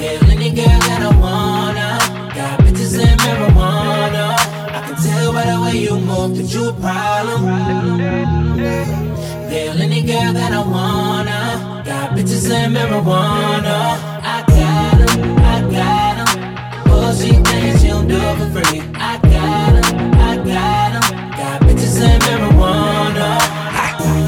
Yeah, 0.00 0.32
any 0.32 0.50
girl 0.50 0.80
that 0.88 1.02
I 1.02 1.12
wanna. 1.20 1.88
Got 2.34 2.60
bitches 2.60 2.96
and 3.04 3.20
marijuana. 3.20 4.32
I 4.76 4.80
can 4.86 4.96
tell 4.96 5.32
by 5.34 5.44
the 5.44 5.60
way 5.60 5.76
you 5.76 6.00
move 6.00 6.36
that 6.38 6.48
you 6.54 6.70
a 6.70 6.72
problem. 6.72 7.44
Yeah, 9.52 9.84
any 9.84 10.00
girl 10.02 10.32
that 10.32 10.52
I 10.52 10.62
wanna. 10.64 11.69
Got 11.90 12.10
bitches 12.12 12.48
and 12.52 12.76
marijuana. 12.76 14.09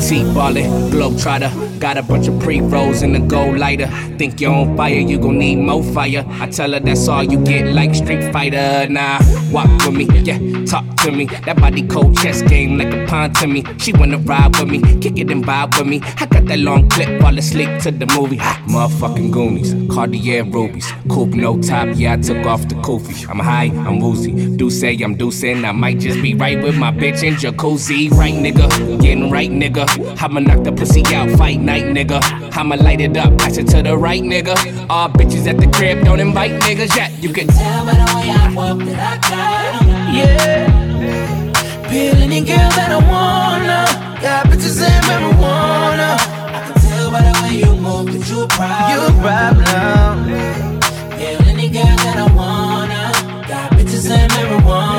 T 0.09 0.25
ballin', 0.35 0.91
globetrotter. 0.91 1.79
Got 1.79 1.97
a 1.97 2.03
bunch 2.03 2.27
of 2.29 2.39
pre 2.41 2.61
rolls 2.61 3.03
in 3.03 3.13
the 3.13 3.21
gold 3.21 3.57
lighter. 3.57 3.87
Think 4.19 4.41
you're 4.41 4.53
on 4.53 4.77
fire, 4.77 4.95
you 4.95 5.19
gon' 5.19 5.39
need 5.39 5.57
more 5.57 5.83
fire. 5.83 6.25
I 6.29 6.49
tell 6.49 6.73
her 6.73 6.81
that's 6.81 7.09
all 7.09 7.23
you 7.23 7.43
get, 7.45 7.73
like 7.73 7.95
Street 7.95 8.33
Fighter. 8.33 8.89
Nah, 8.89 9.21
walk 9.51 9.71
with 9.87 9.95
me, 9.95 10.05
yeah, 10.21 10.39
talk 10.65 10.85
to 10.99 11.13
me. 11.13 11.27
That 11.47 11.57
body 11.57 11.87
cold 11.87 12.17
chess 12.17 12.43
game 12.43 12.79
like 12.79 12.93
a 12.93 13.07
pawn 13.07 13.33
to 13.35 13.47
me. 13.47 13.65
She 13.79 13.93
wanna 13.93 14.19
ride 14.19 14.57
with 14.59 14.69
me, 14.69 14.81
kick 15.01 15.19
it 15.19 15.31
and 15.31 15.45
vibe 15.45 15.79
with 15.79 15.87
me. 15.87 16.01
I 16.19 16.27
got 16.27 16.47
that 16.47 16.59
long 16.59 16.89
clip, 16.89 17.21
fall 17.21 17.39
asleep 17.39 17.81
to 17.83 17.91
the 17.91 18.07
movie. 18.07 18.39
Motherfucking 18.39 19.31
Goonies, 19.33 19.75
Cartier 19.93 20.45
rubies. 20.45 20.93
Coupe 21.09 21.35
no 21.35 21.61
top, 21.61 21.89
yeah, 21.95 22.15
I 22.15 22.17
took 22.17 22.45
off 22.47 22.69
the 22.69 22.75
koofy. 22.77 23.29
I'm 23.29 23.39
high, 23.39 23.71
I'm 23.87 24.01
woozy. 24.01 24.57
Do 24.57 24.69
say 24.69 24.97
I'm 25.03 25.17
deucing, 25.17 25.65
I 25.65 25.73
might 25.73 26.01
just 26.01 26.21
be 26.21 26.35
right 26.35 26.61
with 26.63 26.77
my 26.77 26.91
bitch 26.91 27.23
in 27.23 27.35
jacuzzi. 27.35 28.11
Right, 28.11 28.35
nigga, 28.35 29.01
getting 29.01 29.31
right, 29.31 29.51
nigga. 29.51 29.93
I'ma 30.21 30.41
knock 30.41 30.65
the 30.65 30.73
pussy 30.73 31.03
out, 31.15 31.31
fight 31.39 31.61
night, 31.61 31.85
nigga. 31.85 32.21
I'ma 32.57 32.77
light 32.77 33.01
it 33.01 33.17
up, 33.17 33.37
pass 33.39 33.57
it 33.57 33.67
to 33.69 33.83
the 33.83 33.97
right, 33.97 34.23
nigga. 34.23 34.55
All 34.89 35.09
bitches 35.09 35.47
at 35.47 35.59
the 35.59 35.67
crib, 35.69 36.05
don't 36.05 36.21
invite 36.21 36.53
niggas 36.63 36.95
yet. 36.97 37.11
You 37.23 37.33
can 37.33 37.47
Tell 37.49 37.85
by 37.85 37.93
the 37.93 38.07
way 38.17 38.31
I 38.31 38.53
walk 38.55 38.79
that 38.87 38.99
I 38.99 39.17
got 39.31 39.83
'em. 39.83 40.15
Yeah. 40.15 41.89
Peel 41.89 42.17
any 42.23 42.41
girl 42.41 42.71
that 42.79 42.91
I 42.91 43.01
wanna. 43.13 43.85
Got 44.23 44.47
bitches 44.47 44.81
and 44.83 45.05
marijuana. 45.07 46.11
I 46.57 46.61
can 46.67 46.77
tell 46.83 47.11
by 47.11 47.21
the 47.23 47.33
way 47.43 47.55
you 47.65 47.75
move 47.77 48.07
that 48.13 48.25
you 48.31 48.43
a 48.43 48.49
problem. 48.49 48.91
You 48.93 48.99
a 49.09 49.13
problem. 49.23 50.81
Peel 51.19 51.49
any 51.49 51.69
girl 51.69 51.97
that 52.05 52.17
I 52.17 52.27
wanna. 52.35 53.03
Got 53.49 53.73
bitches 53.73 54.11
and 54.11 54.31
marijuana. 54.33 54.92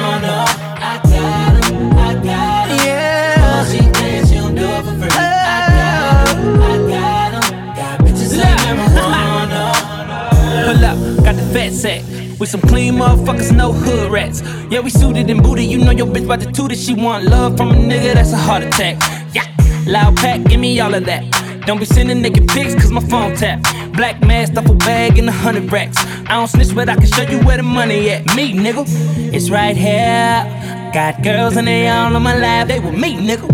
Fat 11.54 11.72
sack. 11.72 12.04
We 12.40 12.48
some 12.48 12.62
clean 12.62 12.96
motherfuckers, 12.96 13.56
no 13.56 13.72
hood 13.72 14.12
rats. 14.12 14.42
Yeah, 14.72 14.80
we 14.80 14.90
suited 14.90 15.30
and 15.30 15.42
booted. 15.42 15.66
You 15.66 15.78
know 15.78 15.92
your 15.92 16.08
bitch 16.08 16.26
about 16.26 16.42
to 16.42 16.52
toot 16.52 16.72
it. 16.72 16.78
She 16.78 16.94
want 16.94 17.26
love 17.26 17.56
from 17.56 17.70
a 17.70 17.76
nigga, 17.76 18.16
that's 18.16 18.34
a 18.34 18.38
heart 18.38 18.64
attack. 18.64 18.98
Yeah, 19.34 19.48
loud 19.86 20.18
pack, 20.18 20.44
give 20.46 20.60
me 20.60 20.80
all 20.80 20.94
of 20.94 21.06
that. 21.06 21.24
Don't 21.68 21.80
be 21.80 21.86
sending 21.86 22.22
naked 22.22 22.48
pics, 22.50 22.74
cause 22.74 22.92
my 22.92 23.02
phone 23.02 23.36
tap. 23.36 23.62
Black 23.94 24.20
mask, 24.22 24.54
duffel 24.54 24.76
bag, 24.76 25.20
and 25.20 25.30
a 25.30 25.32
hundred 25.32 25.72
racks. 25.72 25.98
I 26.28 26.34
don't 26.34 26.48
snitch, 26.48 26.74
but 26.74 26.90
I 26.90 26.96
can 26.96 27.06
show 27.06 27.22
you 27.22 27.40
where 27.46 27.58
the 27.58 27.64
money 27.64 28.10
at. 28.10 28.26
Me, 28.36 28.54
nigga, 28.54 28.84
it's 29.34 29.50
right 29.50 29.78
here. 29.78 30.44
Got 30.94 31.24
girls 31.24 31.56
and 31.56 31.68
they 31.68 31.88
all 31.88 32.16
on 32.16 32.22
my 32.24 32.36
lap, 32.36 32.68
they 32.68 32.80
with 32.80 32.96
me, 32.96 33.16
nigga. 33.16 33.48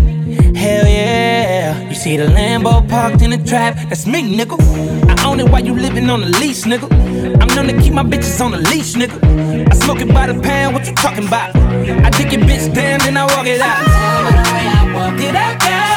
Hell 0.55 0.87
yeah. 0.87 1.89
You 1.89 1.95
see 1.95 2.17
the 2.17 2.25
Lambo 2.25 2.87
parked 2.89 3.21
in 3.21 3.31
the 3.31 3.37
trap, 3.37 3.75
that's 3.89 4.07
me, 4.07 4.37
nigga. 4.37 4.57
I 5.09 5.27
own 5.27 5.39
it 5.39 5.49
while 5.49 5.63
you 5.63 5.73
living 5.73 6.09
on 6.09 6.21
the 6.21 6.27
lease, 6.39 6.65
nigga. 6.65 7.08
I'm 7.59 7.67
to 7.67 7.81
keep 7.83 7.91
my 7.93 8.03
bitches 8.03 8.39
on 8.39 8.51
the 8.51 8.57
leash, 8.57 8.93
nigga. 8.93 9.19
I 9.69 9.75
smoke 9.75 9.99
it 9.99 10.07
by 10.13 10.27
the 10.27 10.41
pound, 10.41 10.73
what 10.73 10.87
you 10.87 10.95
talking 10.95 11.27
about? 11.27 11.53
I 11.57 12.09
take 12.09 12.31
your 12.31 12.39
bitch 12.41 12.73
down, 12.73 12.99
then 12.99 13.17
I 13.17 13.25
walk 13.25 13.47
it 13.47 13.59
out. 13.59 13.83
I 14.95 15.33
got 15.33 15.59
I. 15.59 15.89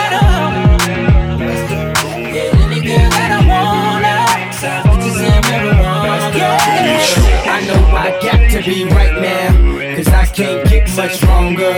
I 7.94 8.10
I 8.10 8.50
to 8.50 8.62
be 8.68 8.84
right 8.86 9.22
now, 9.22 9.94
cause 9.94 10.08
I 10.08 10.26
can't 10.26 10.68
get 10.68 10.96
much 10.96 11.22
longer. 11.22 11.74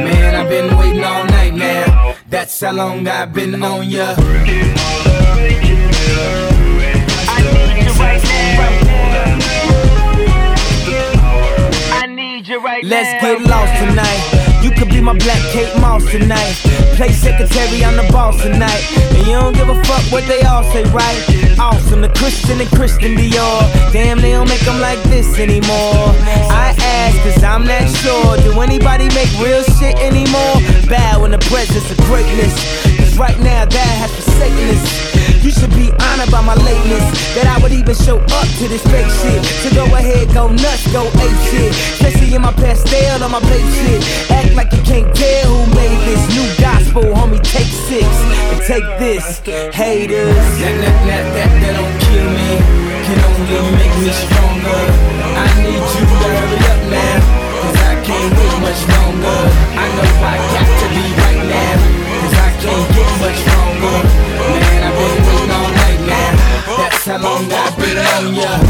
Man, 0.00 0.34
I've 0.34 0.48
been 0.48 0.74
waiting 0.78 1.04
all 1.04 1.26
night 1.26 1.52
now. 1.52 2.14
That's 2.30 2.58
how 2.58 2.72
long 2.72 3.06
I've 3.06 3.34
been 3.34 3.62
on 3.62 3.84
ya. 3.84 4.16
Let's 12.82 13.22
get 13.22 13.40
lost 13.40 13.72
tonight. 13.80 14.60
You 14.62 14.70
could 14.70 14.90
be 14.90 15.00
my 15.00 15.14
black 15.16 15.40
Kate 15.52 15.72
Moss 15.80 16.04
tonight. 16.10 16.54
Play 16.96 17.12
secretary, 17.12 17.82
I'm 17.82 17.96
the 17.96 18.06
boss 18.12 18.42
tonight. 18.42 18.84
And 19.16 19.26
you 19.26 19.32
don't 19.32 19.54
give 19.56 19.68
a 19.68 19.82
fuck 19.84 20.02
what 20.12 20.26
they 20.28 20.42
all 20.42 20.62
say, 20.64 20.84
right? 20.92 21.58
Awesome, 21.58 22.02
the 22.02 22.10
Christian 22.10 22.60
and 22.60 22.68
Christian 22.70 23.16
Dior. 23.16 23.60
Damn, 23.92 24.20
they 24.20 24.32
don't 24.32 24.48
make 24.48 24.60
them 24.60 24.80
like 24.80 25.02
this 25.04 25.38
anymore. 25.38 26.12
I 26.52 26.74
ask, 26.78 27.16
cause 27.22 27.42
I'm 27.42 27.64
not 27.64 27.88
sure. 27.88 28.36
Do 28.44 28.60
anybody 28.60 29.08
make 29.14 29.32
real 29.40 29.62
shit 29.80 29.96
anymore? 29.96 30.60
Bow 30.88 31.24
in 31.24 31.30
the 31.30 31.38
presence 31.48 31.90
of 31.90 31.96
greatness. 32.04 32.95
Right 33.16 33.38
now 33.40 33.64
that 33.64 33.92
has 33.96 34.12
forsaken 34.12 34.76
us. 34.76 34.84
You 35.40 35.48
should 35.48 35.72
be 35.72 35.88
honored 36.04 36.28
by 36.28 36.44
my 36.44 36.52
lateness. 36.52 37.06
That 37.32 37.48
I 37.48 37.56
would 37.64 37.72
even 37.72 37.96
show 37.96 38.20
up 38.20 38.48
to 38.60 38.64
this 38.68 38.84
fake 38.84 39.08
shit. 39.24 39.40
So 39.64 39.72
go 39.72 39.88
ahead, 39.96 40.28
go 40.36 40.52
nuts, 40.52 40.84
go 40.92 41.08
ape 41.08 41.40
shit. 41.48 41.72
Especially 41.96 42.36
in 42.36 42.42
my 42.44 42.52
Pastelle 42.52 43.24
on 43.24 43.32
my 43.32 43.40
plate 43.40 43.64
shit. 43.72 44.04
Act 44.28 44.52
like 44.52 44.68
you 44.68 44.82
can't 44.84 45.08
tell 45.16 45.48
who 45.48 45.64
made 45.72 45.96
this 46.04 46.20
new 46.36 46.44
gospel, 46.60 47.08
homie. 47.16 47.40
Take 47.40 47.72
six 47.88 48.04
and 48.04 48.60
take 48.68 48.84
this, 49.00 49.40
haters. 49.72 50.36
That, 50.60 50.76
that, 50.84 50.96
that, 51.08 51.24
that, 51.40 51.50
that 51.56 51.72
don't 51.72 51.96
kill 52.04 52.28
me, 52.36 52.60
can 53.00 53.16
only 53.16 53.80
make 53.80 53.96
me 53.96 54.12
stronger. 54.12 54.82
I 55.40 55.48
need 55.64 55.80
you 55.80 56.04
to 56.04 56.20
hurry 56.20 56.60
up 56.68 56.80
now, 56.92 57.16
cause 57.64 57.80
I 57.80 57.96
can't 58.04 58.28
wait 58.36 58.56
much 58.60 58.80
longer. 58.92 59.40
I 59.72 59.88
know 59.96 60.10
I 60.20 60.35
Man, 63.86 64.82
I've 64.82 64.94
been 64.98 65.26
waiting 65.26 65.50
all 65.50 65.70
night 65.70 66.00
now, 66.06 66.76
that's 66.76 67.04
how 67.04 67.18
long 67.18 67.52
I've 67.52 67.76
been 67.78 67.98
on 67.98 68.34
ya. 68.34 68.65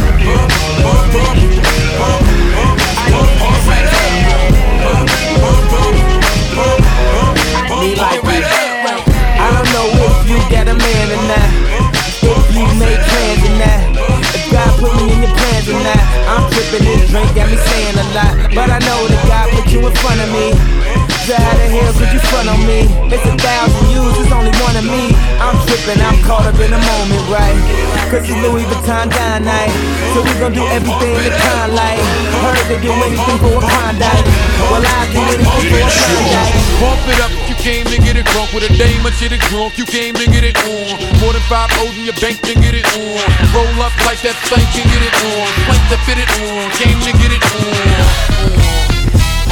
Cause 28.17 28.33
it's 28.33 28.41
Louis 28.41 28.65
Vuitton 28.65 29.13
dine 29.13 29.45
night. 29.45 29.69
So 30.17 30.25
we 30.25 30.33
gon' 30.41 30.57
do 30.57 30.65
everything 30.73 31.21
the 31.21 31.29
kind 31.37 31.77
like. 31.77 32.01
Heard 32.41 32.65
they 32.65 32.81
do 32.81 32.89
anything 32.89 33.37
for 33.45 33.53
a 33.53 33.61
Klondike. 33.61 34.25
Well, 34.73 34.81
I 34.81 35.05
do 35.13 35.21
anything 35.37 35.69
for 35.69 35.77
a 35.77 35.85
Klondike. 35.85 36.57
Pump 36.81 37.05
it 37.13 37.21
up 37.21 37.29
if 37.37 37.45
you 37.53 37.57
came 37.61 37.85
to 37.85 37.99
get 38.01 38.17
it 38.17 38.25
drunk 38.33 38.57
with 38.57 38.65
a 38.65 38.73
dame 38.73 39.05
or 39.05 39.13
shit 39.13 39.33
it 39.37 39.45
drunk. 39.53 39.77
You 39.77 39.85
came 39.85 40.15
to 40.15 40.25
get 40.33 40.45
it 40.49 40.57
on. 40.65 40.97
More 41.21 41.37
than 41.37 41.45
five 41.45 41.69
O's 41.85 41.93
in 41.93 42.09
your 42.09 42.17
bank 42.17 42.41
to 42.49 42.55
get 42.57 42.73
it 42.73 42.89
on. 42.97 43.21
Roll 43.53 43.85
up 43.85 43.93
like 44.09 44.25
that 44.25 44.41
thing 44.49 44.65
can 44.73 44.89
get 44.89 45.05
it 45.05 45.13
on. 45.21 45.45
Plank 45.69 45.85
to 45.93 45.99
fit 46.09 46.17
it 46.17 46.31
on. 46.41 46.73
Came 46.73 46.97
to 47.05 47.13
get 47.21 47.37
it 47.37 47.45
on. 47.53 48.66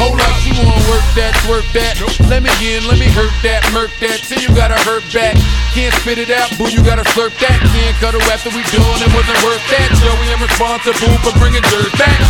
Hold 0.05 0.21
up, 0.21 0.37
she 0.45 0.53
wanna 0.61 0.85
work 0.93 1.01
that, 1.17 1.33
twerk 1.49 1.65
that. 1.73 1.97
Let 2.29 2.45
me 2.45 2.53
in, 2.61 2.85
let 2.85 3.01
me 3.01 3.09
hurt 3.09 3.33
that, 3.41 3.65
murk 3.73 3.89
that. 4.05 4.21
Say 4.21 4.37
you 4.37 4.53
gotta 4.53 4.77
hurt 4.85 5.01
back. 5.17 5.33
Can't 5.73 5.97
spit 5.97 6.21
it 6.21 6.29
out, 6.29 6.53
boo, 6.61 6.69
you 6.69 6.85
gotta 6.85 7.09
slurp 7.17 7.33
that. 7.41 7.57
Can't 7.73 7.97
cut 8.05 8.13
her 8.13 8.21
after 8.29 8.53
we 8.53 8.61
done, 8.69 9.01
it 9.01 9.09
wasn't 9.17 9.41
worth 9.41 9.65
that. 9.73 9.89
Joey, 9.97 10.29
I'm 10.29 10.45
responsible 10.45 11.17
for 11.25 11.33
bringing 11.41 11.65
dirt 11.73 11.89
back. 11.97 12.21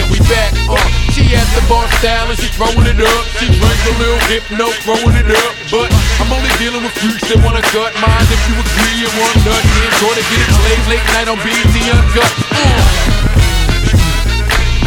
Can 0.00 0.08
we 0.08 0.16
back? 0.32 0.56
Uh, 0.64 0.80
she 1.12 1.28
at 1.36 1.44
the 1.52 1.60
bar 1.68 1.84
style 2.00 2.24
and 2.32 2.40
she 2.40 2.48
throwing 2.56 2.88
it 2.88 2.96
up. 3.04 3.22
She 3.36 3.52
drank 3.52 3.80
a 3.84 3.94
little 4.00 4.22
hypno, 4.32 4.72
throwing 4.80 5.12
it 5.12 5.28
up. 5.28 5.52
But 5.68 5.92
I'm 6.24 6.32
only 6.32 6.48
dealing 6.56 6.80
with 6.80 6.96
freaks 6.96 7.28
that 7.28 7.44
wanna 7.44 7.60
cut 7.68 7.92
mine. 8.00 8.28
If 8.32 8.40
you 8.48 8.56
agree, 8.64 8.96
you 8.96 9.12
want 9.20 9.36
nut. 9.44 9.60
Can't 9.60 9.92
try 10.00 10.12
to 10.16 10.24
get 10.24 10.40
it 10.40 10.50
played 10.56 10.84
late 10.88 11.06
night 11.12 11.28
on 11.28 11.36
BET 11.44 11.68
Uncut. 11.68 12.32
Uh. 12.56 13.07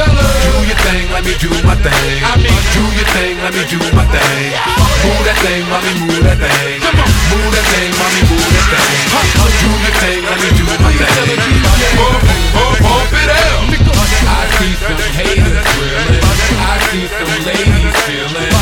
Fellas. 0.02 0.34
Do 0.50 0.66
your 0.66 0.80
thing, 0.82 1.06
let 1.14 1.22
me 1.22 1.34
do 1.38 1.50
my 1.62 1.76
thing. 1.78 2.18
I 2.26 2.34
mean, 2.42 2.62
do 2.74 2.84
your 2.98 3.06
thing, 3.14 3.38
let 3.38 3.54
me 3.54 3.64
do 3.70 3.78
my 3.94 4.06
thing. 4.10 4.50
Move 5.06 5.24
that 5.30 5.38
thing, 5.46 5.62
mommy, 5.70 5.94
move 6.10 6.26
that 6.26 6.42
thing. 6.42 6.82
Come 6.82 6.98
on. 6.98 7.10
Move 7.30 7.54
that 7.54 7.66
thing, 7.70 7.90
mommy, 8.02 8.22
move 8.34 8.42
that 8.42 8.66
thing. 8.74 8.98
Do 9.62 9.70
your 9.70 9.94
thing, 10.02 10.20
let 10.26 10.38
me 10.42 10.50
do 10.58 10.64
my 10.66 10.90
thing. 10.90 11.38
Pump, 11.98 12.18
pump, 12.58 12.78
pump 12.82 13.14
it 13.14 13.30
out. 13.30 13.62
I 14.26 14.50
see 14.58 14.74
some 14.82 14.98
haters 15.22 15.62
drilling. 15.70 16.22
I 16.22 16.82
see 16.90 17.06
some 17.06 17.30
ladies 17.46 17.96
feeling. 18.10 18.61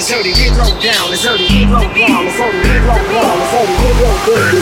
It's 0.00 0.08
dirty, 0.08 0.32
get 0.32 0.56
low 0.56 0.72
down, 0.80 1.12
it's 1.12 1.22
dirty, 1.22 1.46
get 1.46 1.68
low 1.68 1.84
down, 1.92 2.24
it's 2.24 2.38
dirty, 2.38 2.56
get 2.64 2.80
low 2.88 2.96
down, 3.12 3.36
it's 3.36 3.52
dirty, 3.52 3.74
get 3.84 3.96
low 4.00 4.16
down, 4.24 4.59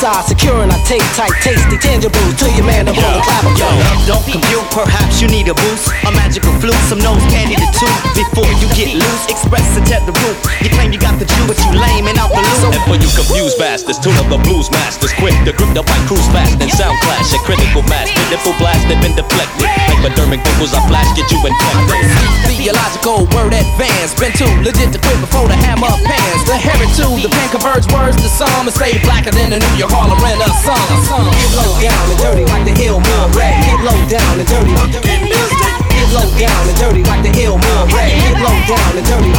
on 0.00 0.12
my 0.12 0.16
right 0.16 0.24
side, 0.24 0.24
securing 0.24 0.70
I 0.70 0.78
take 0.84 1.04
tight, 1.14 1.32
tasty, 1.42 1.76
tangible 1.76 2.20
to 2.32 2.46
your 2.56 2.64
man 2.64 2.86
to 2.86 2.92
hold 2.92 3.20
a 3.20 3.22
clapper. 3.24 3.52
Yo, 3.56 3.68
don't 4.08 4.24
compute, 4.24 4.68
perhaps 4.72 5.20
you 5.20 5.28
need 5.28 5.48
a 5.48 5.54
boost. 5.54 5.92
A 6.06 6.10
magical 6.12 6.52
flute, 6.60 6.76
some 6.88 6.98
nose 7.00 7.20
candy 7.28 7.56
to 7.56 7.68
two. 7.76 7.92
Before 8.16 8.48
you 8.60 8.66
get 8.76 8.96
loose, 8.96 9.24
express 9.28 9.66
and 9.76 9.86
at 9.92 10.04
the 10.06 10.14
roof. 10.24 10.36
You 10.64 10.70
claim 10.72 10.92
you 10.92 11.00
got 11.00 11.18
the 11.18 11.26
juice, 11.26 11.46
but 11.46 11.58
you 11.64 11.72
lame 11.76 12.08
and 12.08 12.16
out 12.18 12.32
the 12.32 12.40
loop. 12.40 12.72
And 12.72 12.84
for 12.88 12.96
you 12.96 13.08
confused 13.12 13.58
bastards, 13.58 13.98
tune 14.00 14.16
up 14.16 14.28
the 14.32 14.40
blues 14.40 14.70
masters. 14.72 15.12
Quick 15.20 15.36
to 15.44 15.52
grip 15.52 15.72
the 15.76 15.84
mic, 15.84 16.02
cruise 16.08 16.26
fast 16.32 16.56
and 16.60 16.70
sound 16.72 16.96
clash. 17.04 17.32
A 17.36 17.38
critical 17.44 17.84
mass, 17.84 18.08
pitiful 18.08 18.56
blast, 18.56 18.86
they've 18.88 19.00
been 19.04 19.16
deflected. 19.16 19.68
Hypodermic 19.68 20.40
pimples, 20.44 20.72
I 20.72 20.80
flash, 20.88 21.08
get 21.16 21.28
you 21.28 21.38
infected. 21.44 22.40
Theological 22.48 23.28
word 23.36 23.52
advanced. 23.56 24.20
Been 24.20 24.32
too 24.36 24.48
legit 24.60 24.92
to 24.92 25.00
quit 25.00 25.18
before 25.20 25.48
the 25.48 25.56
hammer 25.56 25.92
pans. 26.04 26.40
The 26.44 26.56
heron 26.56 26.90
too, 26.92 27.12
the 27.20 27.30
pen 27.32 27.48
converts 27.52 27.88
words 27.92 28.16
to 28.20 28.28
some 28.28 28.68
and 28.68 28.74
stay 28.74 29.00
blacker 29.04 29.32
than 29.32 29.50
the 29.50 29.60
New 29.60 29.76
York 29.80 29.89
Harlem 29.90 30.18
Renaissance. 30.22 31.10
Get 31.10 31.50
low 31.58 31.70
down 31.82 32.04
and 32.10 32.18
dirty 32.22 32.44
like 32.46 32.64
the 32.64 32.74
Hillmore 32.74 33.28
Red. 33.34 33.58
Get 33.66 33.80
low 33.82 33.98
down 34.06 34.38
and 34.38 34.46
dirty. 34.46 34.72
Get 35.02 36.08
low 36.14 36.26
down 36.38 36.62
and 36.70 36.78
dirty 36.78 37.02
like 37.04 37.22
the 37.26 37.32
Hillmore 37.34 37.86
Red. 37.90 38.14
Get 38.22 38.38
low 38.38 38.54
down 38.70 38.92
and 38.94 39.06
dirty. 39.06 39.30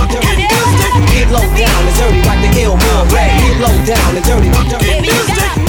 Get 1.11 1.27
low 1.31 1.47
down 1.55 1.81
and 1.87 1.95
dirty 1.95 2.21
like 2.27 2.41
the 2.43 2.51
Hillmore 2.51 3.03
Red. 3.09 3.31
Get 3.39 3.57
low 3.63 3.75
down 3.87 4.11
and 4.15 4.25
dirty. 4.27 4.49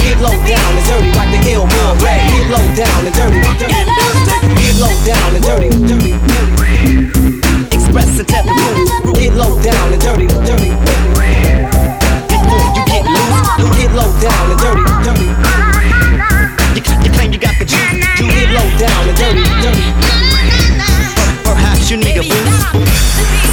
Get 0.03 0.19
low 0.19 0.35
down 0.43 0.71
and 0.75 0.85
dirty 0.85 1.11
like 1.15 1.31
the 1.31 1.39
Hillmore 1.39 1.95
Red. 2.03 2.21
Get 2.27 2.47
low 2.51 2.65
down 2.75 3.01
and 3.07 3.15
dirty. 3.15 3.39
Get 4.59 4.75
low 4.83 4.95
down 5.07 5.29
and 5.31 5.43
dirty. 5.47 5.69
Express 7.71 8.11
the 8.19 8.25
roof. 8.27 9.15
Get 9.15 9.33
low 9.33 9.55
down 9.63 9.93
and. 9.93 10.01
Dirty. 10.03 11.22
You 13.59 13.69
get 13.75 13.83
Get 13.83 13.91
low 13.93 14.11
down 14.19 14.49
and 14.49 14.59
dirty. 14.59 14.81
Dirty. 15.03 15.27
you, 16.73 16.81
you 17.03 17.11
claim 17.11 17.31
you 17.31 17.37
got 17.37 17.59
the 17.59 17.65
juice. 17.65 17.79
You 18.17 18.25
get 18.31 18.49
low 18.49 18.69
down 18.79 19.09
and 19.09 19.17
dirty. 19.17 19.43
Dirty. 19.61 19.93
Perhaps 21.43 21.91
you 21.91 21.97
need 21.97 22.17
a 22.17 22.23
boost. 22.23 23.52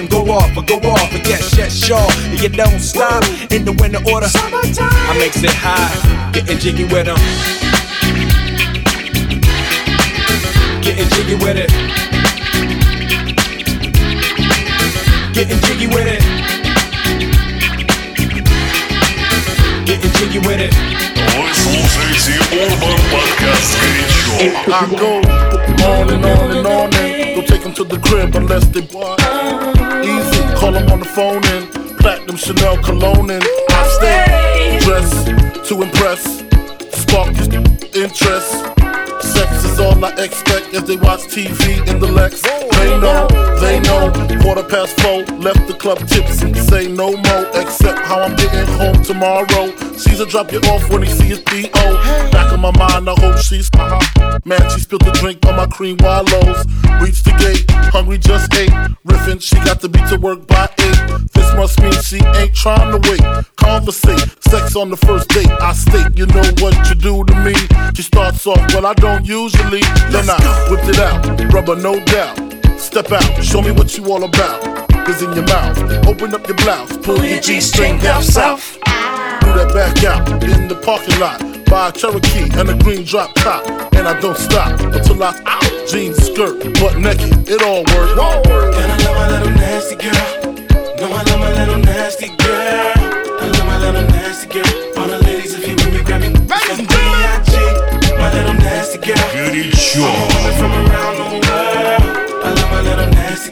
them 0.00 0.06
go 0.06 0.30
off, 0.32 0.56
or 0.56 0.62
go 0.62 0.76
off. 0.76 1.10
But 1.12 1.26
yes, 1.26 1.56
yes, 1.56 1.76
sure. 1.76 2.10
You 2.32 2.48
don't 2.48 2.80
stop 2.80 3.24
in 3.50 3.64
the 3.64 3.72
winter 3.72 4.00
order. 4.10 4.28
I 4.32 5.16
makes 5.18 5.42
it 5.42 5.50
high, 5.50 6.32
getting 6.32 6.58
jiggy 6.58 6.84
with 6.84 7.06
them. 7.06 7.16
Getting 10.82 11.08
jiggy 11.10 11.34
with 11.34 11.56
it. 11.56 11.70
Getting 15.34 15.60
jiggy 15.60 15.86
with 15.88 16.06
it. 16.06 16.22
Getting 19.86 20.12
jiggy 20.12 20.38
with 20.38 20.60
it. 20.60 20.74
Вы 21.36 21.54
слушаете 21.54 22.38
Urban 22.52 22.98
Podcast 23.10 23.72
горячо. 23.80 24.36
I 24.68 24.86
go 24.96 25.20
on 25.86 26.10
and 26.10 26.24
on 26.24 26.50
and 26.50 26.66
on 26.66 26.94
and 26.94 27.34
don't 27.34 27.46
take 27.46 27.62
them 27.62 27.74
to 27.74 27.84
the 27.84 27.98
crib 27.98 28.34
unless 28.34 28.64
they 28.68 28.80
want. 28.92 29.79
Easy, 30.03 30.41
call 30.55 30.71
while 30.71 30.83
I'm 30.83 30.91
on 30.91 30.99
the 30.99 31.05
phone 31.05 31.43
and 31.45 31.97
platinum 31.97 32.37
Chanel 32.37 32.77
cologne 32.81 33.29
and 33.29 33.43
I 33.69 33.81
stay 33.97 34.79
dressed 34.85 35.27
to 35.67 35.81
impress, 35.81 36.39
spark 37.01 37.35
his 37.35 37.47
interest. 37.93 38.51
Sex 39.21 39.63
is 39.65 39.79
all 39.79 40.03
I 40.03 40.11
expect 40.17 40.73
as 40.73 40.83
they 40.85 40.95
watch 40.95 41.21
TV 41.21 41.87
in 41.87 41.99
the 41.99 42.07
Lex. 42.07 42.41
They 42.41 42.99
know, 42.99 43.27
they 43.59 43.79
know. 43.81 44.11
Quarter 44.41 44.63
past 44.63 44.99
four, 45.01 45.23
left 45.37 45.67
the 45.67 45.75
club 45.75 45.99
tipsy. 46.07 46.53
Say 46.53 46.87
no 46.87 47.11
more, 47.11 47.45
except 47.53 47.99
how 47.99 48.21
I'm 48.21 48.35
getting 48.35 48.65
home 48.77 49.03
tomorrow. 49.03 49.75
Caesar 49.97 50.25
drop 50.25 50.51
you 50.51 50.59
off 50.71 50.89
when 50.89 51.03
he 51.03 51.09
see 51.09 51.25
his 51.25 51.41
D.O. 51.41 52.31
Back 52.31 52.53
in 52.53 52.59
my 52.59 52.71
mind, 52.77 53.09
I 53.09 53.13
hope 53.19 53.37
she's 53.37 53.69
uh-huh. 53.73 54.30
Man, 54.43 54.61
she 54.71 54.79
spilled 54.79 55.03
the 55.03 55.11
drink 55.11 55.45
on 55.45 55.55
my 55.55 55.67
cream 55.67 55.97
wallows. 56.01 56.65
Reached 56.99 57.25
the 57.25 57.33
gate, 57.37 57.69
hungry 57.93 58.17
just 58.17 58.51
ate. 58.55 58.71
Riffin', 59.05 59.39
she 59.39 59.55
got 59.57 59.79
to 59.81 59.89
be 59.89 59.99
to 60.09 60.17
work 60.17 60.47
by 60.47 60.65
eight. 60.79 61.31
This 61.33 61.53
must 61.53 61.79
mean 61.79 61.93
she 62.01 62.17
ain't 62.41 62.55
trying 62.55 62.89
to 62.89 62.99
wait. 63.09 63.21
Conversate, 63.55 64.33
sex 64.43 64.75
on 64.75 64.89
the 64.89 64.97
first 64.97 65.29
date. 65.29 65.49
I 65.61 65.73
state, 65.73 66.17
you 66.17 66.25
know 66.25 66.41
what 66.57 66.73
you 66.89 66.95
do 66.95 67.23
to 67.23 67.35
me. 67.45 67.53
She 67.93 68.01
starts 68.01 68.47
off, 68.47 68.57
well, 68.73 68.87
I 68.87 68.95
don't 68.95 69.25
usually. 69.25 69.81
Then 70.09 70.27
I 70.27 70.39
whipped 70.69 70.89
it 70.89 70.97
out, 70.97 71.53
rubber, 71.53 71.75
no 71.75 72.03
doubt. 72.05 72.37
Step 72.79 73.11
out, 73.11 73.43
show 73.43 73.61
me 73.61 73.71
what 73.71 73.95
you 73.95 74.11
all 74.11 74.23
about. 74.23 74.89
Is 75.07 75.21
in 75.21 75.33
your 75.33 75.45
mouth, 75.45 75.77
open 76.07 76.33
up 76.33 76.47
your 76.47 76.57
blouse, 76.57 76.97
pull 76.97 77.23
your 77.23 77.41
G 77.41 77.59
string 77.61 77.99
down 77.99 78.23
south. 78.23 78.73
Do 79.41 79.53
that 79.53 79.71
back 79.73 80.03
out 80.03 80.43
in 80.43 80.67
the 80.67 80.75
parking 80.75 81.19
lot 81.19 81.60
by 81.71 81.87
a 81.87 81.91
Cherokee 81.93 82.51
and 82.59 82.69
a 82.69 82.75
green 82.83 83.05
drop 83.05 83.33
top. 83.35 83.65
And 83.95 84.05
I 84.05 84.19
don't 84.19 84.37
stop 84.37 84.77
until 84.81 85.23
I 85.23 85.31
out. 85.45 85.63
Jeans, 85.87 86.17
skirt, 86.17 86.59
butt 86.79 86.99
naked, 86.99 87.47
it 87.49 87.63
all 87.63 87.83
works. 87.95 88.13
Whoa. 88.19 88.43
I 88.43 88.97
love 88.99 89.15
my 89.15 89.27
little 89.31 89.53
nasty 89.55 89.95
girl. 89.95 90.53
No, 90.99 91.07
I 91.15 91.23
love 91.23 91.39
my 91.39 91.51
little 91.53 91.79
nasty 91.79 92.27
girl. 92.27 92.93
I 93.39 93.47
love 93.55 93.65
my 93.65 93.77
little 93.79 94.03
nasty 94.11 94.47
girl. 94.49 94.99
All 94.99 95.07
the 95.07 95.19
ladies, 95.23 95.53
if 95.55 95.65
you 95.65 95.75
with 95.75 95.93
me, 95.93 96.03
grab 96.03 96.21
me. 96.21 96.27
Ladies, 96.27 96.87
B.I.G. 96.87 98.17
My 98.19 98.33
little 98.33 98.53
nasty 98.53 98.97
girl. 98.99 99.31
Beauty 99.31 99.69
George. 99.71 100.55
From 100.59 100.71
around 100.73 101.15
the 101.17 101.47
world. 101.47 101.70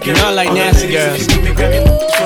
You 0.06 0.14
know 0.14 0.28
I 0.28 0.34
like 0.34 0.54
nasty 0.54 0.92
girls. 0.92 1.22
if 1.22 1.32
you 1.32 1.42
with 1.42 1.50
me, 1.50 1.56
grab 1.56 1.72
me. 1.72 1.80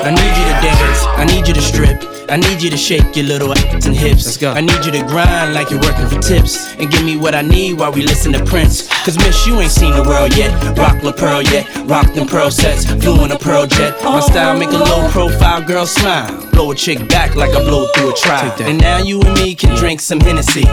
I 0.04 0.10
need 0.10 0.32
you 0.36 0.44
to 0.44 0.56
dance. 0.60 1.00
I 1.16 1.24
need 1.24 1.48
you 1.48 1.54
to 1.54 1.62
strip. 1.62 2.04
I 2.28 2.36
need 2.36 2.62
you 2.62 2.68
to 2.68 2.76
shake 2.76 3.16
your 3.16 3.24
little 3.24 3.52
ass 3.52 3.86
and 3.86 3.96
hips. 3.96 4.26
Let's 4.26 4.36
go. 4.36 4.52
I 4.52 4.60
need 4.60 4.84
you 4.84 4.92
to 4.92 5.02
grind 5.06 5.54
like 5.54 5.70
you're 5.70 5.80
working 5.80 6.06
for 6.08 6.20
tips. 6.20 6.74
And 6.74 6.90
give 6.90 7.02
me 7.04 7.16
what 7.16 7.34
I 7.34 7.40
need 7.40 7.78
while 7.78 7.90
we 7.90 8.02
listen 8.02 8.32
to 8.32 8.44
Prince. 8.44 8.88
Cause 9.04 9.16
miss, 9.16 9.46
you 9.46 9.60
ain't 9.60 9.70
seen 9.70 9.94
the 9.94 10.02
world 10.02 10.36
yet. 10.36 10.52
Rock 10.76 11.02
La 11.02 11.12
Pearl 11.12 11.42
yet. 11.42 11.66
Rock 11.88 12.12
them 12.14 12.26
pearl 12.26 12.50
sets. 12.50 12.84
Flew 12.84 13.24
in 13.24 13.32
a 13.32 13.38
pearl 13.38 13.66
jet. 13.66 14.02
My 14.04 14.20
style 14.20 14.58
make 14.58 14.70
a 14.70 14.76
low 14.76 15.08
profile 15.10 15.62
girl 15.62 15.86
smile. 15.86 16.50
Blow 16.52 16.70
a 16.70 16.74
chick 16.74 17.08
back 17.08 17.34
like 17.34 17.50
I 17.50 17.60
blow 17.60 17.86
through 17.94 18.12
a 18.12 18.14
trial. 18.14 18.54
And 18.60 18.78
now 18.80 18.98
you 18.98 19.20
and 19.22 19.34
me 19.34 19.54
can 19.54 19.74
drink 19.76 20.00
some 20.00 20.20
Hennessy. 20.20 20.64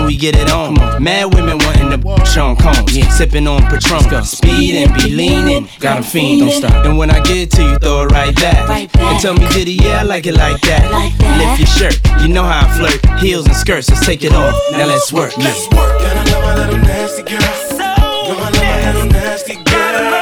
Then 0.00 0.06
we 0.06 0.16
get 0.16 0.34
it 0.34 0.50
on. 0.50 0.74
Mad 1.02 1.34
women 1.34 1.58
wanting 1.58 1.90
to 1.90 2.24
Sean 2.24 2.56
Combs. 2.56 2.92
Sipping 3.14 3.46
on 3.46 3.60
Patron. 3.66 4.24
Speed 4.24 4.76
and 4.76 4.94
be 4.94 5.10
leaning. 5.10 5.68
Got 5.78 5.98
'em 5.98 6.04
fiending. 6.04 6.40
Don't 6.40 6.52
stop. 6.52 6.86
And 6.86 6.96
when 6.96 7.10
I 7.10 7.20
get 7.20 7.50
to 7.52 7.62
you, 7.62 7.76
throw 7.76 8.04
it 8.04 8.12
right 8.12 8.34
back. 8.34 8.88
And 8.98 9.20
tell 9.20 9.34
me, 9.34 9.46
did 9.48 9.68
he? 9.68 9.74
Yeah, 9.74 10.00
I 10.00 10.04
like 10.04 10.26
it 10.26 10.36
like 10.36 10.58
that. 10.62 10.90
Lift 11.36 11.58
your 11.60 11.66
shirt. 11.66 12.00
You 12.22 12.28
know 12.28 12.44
how 12.44 12.66
I 12.66 12.70
flirt. 12.78 13.20
Heels 13.20 13.46
and 13.46 13.54
skirts. 13.54 13.90
Let's 13.90 14.06
take 14.06 14.24
it 14.24 14.32
off. 14.32 14.54
Now 14.72 14.86
let's 14.86 15.12
work. 15.12 15.36
Let's 15.36 15.68
work. 15.68 16.00
And 16.00 16.18
I 16.18 16.32
love 16.32 16.44
my 16.44 16.54
little 16.54 16.78
nasty 16.78 17.22
girl. 17.22 17.40
No, 17.76 17.84
I 17.84 18.48
love 18.48 18.54
my 18.54 18.92
little 18.92 19.06
nasty 19.06 19.54
girl. 19.56 20.19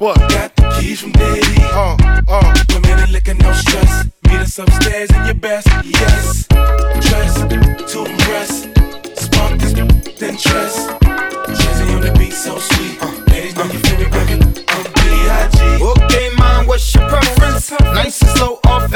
What? 0.00 0.18
What? 0.18 0.30
Got 0.30 0.56
the 0.56 0.78
keys 0.80 1.02
from 1.02 1.12
Daddy. 1.12 1.42
Uh, 1.60 1.94
uh. 2.26 2.54
Women 2.72 3.00
and 3.00 3.12
liquor, 3.12 3.34
no 3.34 3.52
stress. 3.52 4.06
Meet 4.24 4.40
us 4.40 4.58
upstairs 4.58 5.10
in 5.10 5.26
your 5.26 5.34
best. 5.34 5.66
Yes. 5.84 6.46
Dress 6.48 7.34
to 7.92 8.06
impress. 8.06 8.62
Spark 9.20 9.60
this, 9.60 9.74
then 9.74 10.36
dress. 10.40 10.88
Jazzy 11.52 11.94
on 11.94 12.00
the 12.00 12.16
beat, 12.18 12.32
so 12.32 12.58
sweet. 12.58 12.96
Uh, 13.02 13.12
Ladies 13.30 13.54
know 13.56 13.64
you 13.64 13.78
feel 13.78 13.98
me, 13.98 14.04
baby. 14.08 14.64
I'm 14.68 14.84
B.I.G. 15.04 15.84
Okay, 15.84 16.30
mom, 16.38 16.66
what's 16.66 16.94
your 16.94 17.06
preference? 17.06 17.70
Nice 17.70 18.22
and 18.22 18.30
slow, 18.38 18.58
or 18.70 18.88